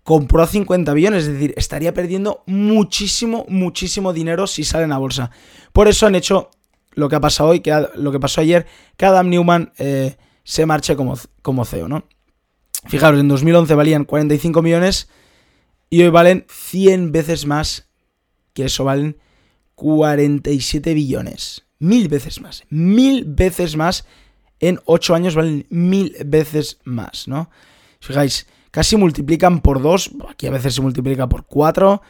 compró 0.02 0.42
a 0.42 0.46
50 0.46 0.92
billones, 0.92 1.24
es 1.24 1.32
decir, 1.32 1.54
estaría 1.56 1.94
perdiendo 1.94 2.42
muchísimo, 2.46 3.46
muchísimo 3.48 4.12
dinero 4.12 4.46
si 4.46 4.64
salen 4.64 4.92
a 4.92 4.98
bolsa. 4.98 5.30
Por 5.72 5.88
eso 5.88 6.06
han 6.06 6.14
hecho 6.14 6.50
lo 6.92 7.08
que 7.08 7.16
ha 7.16 7.20
pasado 7.20 7.50
hoy, 7.50 7.60
que 7.60 7.86
lo 7.94 8.12
que 8.12 8.20
pasó 8.20 8.40
ayer, 8.40 8.66
que 8.96 9.06
Adam 9.06 9.28
Newman 9.28 9.72
eh, 9.78 10.16
se 10.44 10.66
marche 10.66 10.94
como, 10.94 11.18
como 11.42 11.64
CEO, 11.64 11.88
¿no? 11.88 12.04
Fijaros, 12.86 13.18
en 13.18 13.28
2011 13.28 13.74
valían 13.74 14.04
45 14.04 14.60
millones 14.60 15.08
y 15.88 16.02
hoy 16.02 16.10
valen 16.10 16.44
100 16.50 17.12
veces 17.12 17.46
más 17.46 17.88
que 18.52 18.66
eso, 18.66 18.84
valen 18.84 19.18
47 19.74 20.94
billones. 20.94 21.66
Mil 21.78 22.08
veces 22.08 22.40
más. 22.40 22.64
Mil 22.70 23.24
veces 23.24 23.76
más. 23.76 24.06
En 24.60 24.80
8 24.84 25.14
años 25.14 25.34
valen 25.34 25.66
mil 25.68 26.16
veces 26.24 26.78
más, 26.84 27.28
¿no? 27.28 27.50
Fijáis, 28.00 28.46
casi 28.70 28.96
multiplican 28.96 29.60
por 29.60 29.80
2, 29.80 30.12
aquí 30.28 30.46
a 30.46 30.50
veces 30.50 30.74
se 30.74 30.80
multiplica 30.80 31.28
por 31.28 31.44
4, 31.46 32.02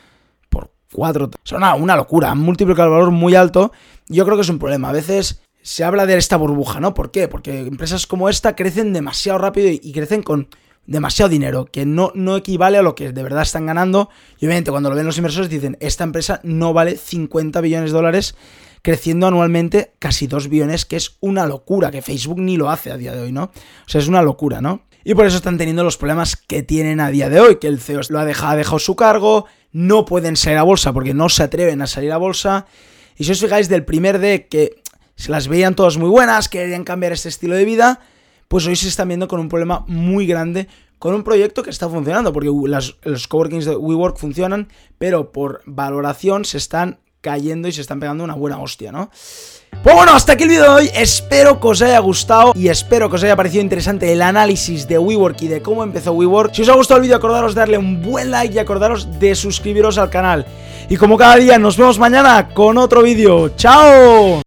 por 0.48 0.70
4. 0.92 1.30
Es 1.44 1.52
una, 1.52 1.96
locura, 1.96 2.30
han 2.30 2.38
multiplicado 2.38 2.88
el 2.88 2.94
valor 2.94 3.10
muy 3.10 3.34
alto. 3.34 3.72
Yo 4.08 4.24
creo 4.24 4.36
que 4.36 4.42
es 4.42 4.48
un 4.48 4.58
problema. 4.58 4.88
A 4.88 4.92
veces 4.92 5.42
se 5.62 5.84
habla 5.84 6.06
de 6.06 6.16
esta 6.16 6.36
burbuja, 6.36 6.80
¿no? 6.80 6.94
¿Por 6.94 7.10
qué? 7.10 7.28
Porque 7.28 7.60
empresas 7.60 8.06
como 8.06 8.28
esta 8.28 8.56
crecen 8.56 8.92
demasiado 8.92 9.38
rápido 9.38 9.68
y, 9.68 9.92
crecen 9.92 10.22
con 10.22 10.48
demasiado 10.86 11.28
dinero, 11.28 11.64
que 11.64 11.86
no, 11.86 12.12
no 12.14 12.36
equivale 12.36 12.78
a 12.78 12.82
lo 12.82 12.94
que 12.94 13.12
de 13.12 13.22
verdad 13.22 13.42
están 13.42 13.66
ganando. 13.66 14.10
Y 14.38 14.46
obviamente 14.46 14.70
cuando 14.70 14.90
lo 14.90 14.96
ven 14.96 15.06
los 15.06 15.16
inversores 15.16 15.50
dicen, 15.50 15.76
esta 15.80 16.04
empresa 16.04 16.40
no 16.44 16.72
vale 16.72 16.96
50 16.96 17.60
billones 17.60 17.90
de 17.90 17.96
dólares, 17.96 18.36
creciendo 18.84 19.26
anualmente 19.26 19.94
casi 19.98 20.26
2 20.26 20.50
billones, 20.50 20.84
que 20.84 20.96
es 20.96 21.16
una 21.20 21.46
locura, 21.46 21.90
que 21.90 22.02
Facebook 22.02 22.38
ni 22.38 22.58
lo 22.58 22.68
hace 22.68 22.92
a 22.92 22.98
día 22.98 23.14
de 23.14 23.22
hoy, 23.22 23.32
¿no? 23.32 23.44
O 23.44 23.88
sea, 23.88 23.98
es 23.98 24.08
una 24.08 24.20
locura, 24.20 24.60
¿no? 24.60 24.82
Y 25.04 25.14
por 25.14 25.24
eso 25.24 25.38
están 25.38 25.56
teniendo 25.56 25.84
los 25.84 25.96
problemas 25.96 26.36
que 26.36 26.62
tienen 26.62 27.00
a 27.00 27.08
día 27.08 27.30
de 27.30 27.40
hoy, 27.40 27.56
que 27.56 27.66
el 27.66 27.80
CEO 27.80 28.02
lo 28.10 28.18
ha 28.18 28.26
dejado, 28.26 28.78
su 28.78 28.94
cargo, 28.94 29.46
no 29.72 30.04
pueden 30.04 30.36
salir 30.36 30.58
a 30.58 30.64
bolsa 30.64 30.92
porque 30.92 31.14
no 31.14 31.30
se 31.30 31.42
atreven 31.42 31.80
a 31.80 31.86
salir 31.86 32.12
a 32.12 32.18
bolsa. 32.18 32.66
Y 33.16 33.24
si 33.24 33.32
os 33.32 33.40
fijáis 33.40 33.70
del 33.70 33.86
primer 33.86 34.18
deck 34.18 34.50
que 34.50 34.82
se 35.16 35.30
las 35.30 35.48
veían 35.48 35.74
todas 35.74 35.96
muy 35.96 36.10
buenas, 36.10 36.50
querían 36.50 36.84
cambiar 36.84 37.12
este 37.12 37.30
estilo 37.30 37.54
de 37.54 37.64
vida, 37.64 38.00
pues 38.48 38.66
hoy 38.66 38.76
se 38.76 38.88
están 38.88 39.08
viendo 39.08 39.28
con 39.28 39.40
un 39.40 39.48
problema 39.48 39.86
muy 39.88 40.26
grande 40.26 40.68
con 40.98 41.14
un 41.14 41.22
proyecto 41.22 41.62
que 41.62 41.68
está 41.68 41.88
funcionando, 41.88 42.32
porque 42.32 42.50
los 42.50 43.28
coworkings 43.28 43.66
de 43.66 43.76
WeWork 43.76 44.16
funcionan, 44.16 44.68
pero 44.96 45.32
por 45.32 45.60
valoración 45.66 46.46
se 46.46 46.56
están 46.56 46.98
cayendo 47.24 47.66
y 47.66 47.72
se 47.72 47.80
están 47.80 47.98
pegando 47.98 48.22
una 48.22 48.34
buena 48.34 48.58
hostia, 48.58 48.92
¿no? 48.92 49.10
Pues 49.82 49.96
bueno, 49.96 50.12
hasta 50.12 50.32
aquí 50.32 50.44
el 50.44 50.50
vídeo 50.50 50.62
de 50.62 50.68
hoy, 50.68 50.90
espero 50.94 51.60
que 51.60 51.68
os 51.68 51.82
haya 51.82 51.98
gustado 51.98 52.52
y 52.54 52.68
espero 52.68 53.10
que 53.10 53.16
os 53.16 53.24
haya 53.24 53.36
parecido 53.36 53.62
interesante 53.62 54.10
el 54.12 54.22
análisis 54.22 54.88
de 54.88 54.98
WeWork 54.98 55.42
y 55.42 55.48
de 55.48 55.60
cómo 55.60 55.82
empezó 55.82 56.12
WeWork. 56.12 56.54
Si 56.54 56.62
os 56.62 56.68
ha 56.70 56.74
gustado 56.74 56.98
el 56.98 57.02
vídeo, 57.02 57.16
acordaros 57.16 57.54
de 57.54 57.60
darle 57.60 57.76
un 57.76 58.00
buen 58.00 58.30
like 58.30 58.54
y 58.54 58.58
acordaros 58.58 59.18
de 59.18 59.34
suscribiros 59.34 59.98
al 59.98 60.08
canal. 60.08 60.46
Y 60.88 60.96
como 60.96 61.18
cada 61.18 61.36
día, 61.36 61.58
nos 61.58 61.76
vemos 61.76 61.98
mañana 61.98 62.48
con 62.54 62.78
otro 62.78 63.02
vídeo. 63.02 63.50
¡Chao! 63.56 64.42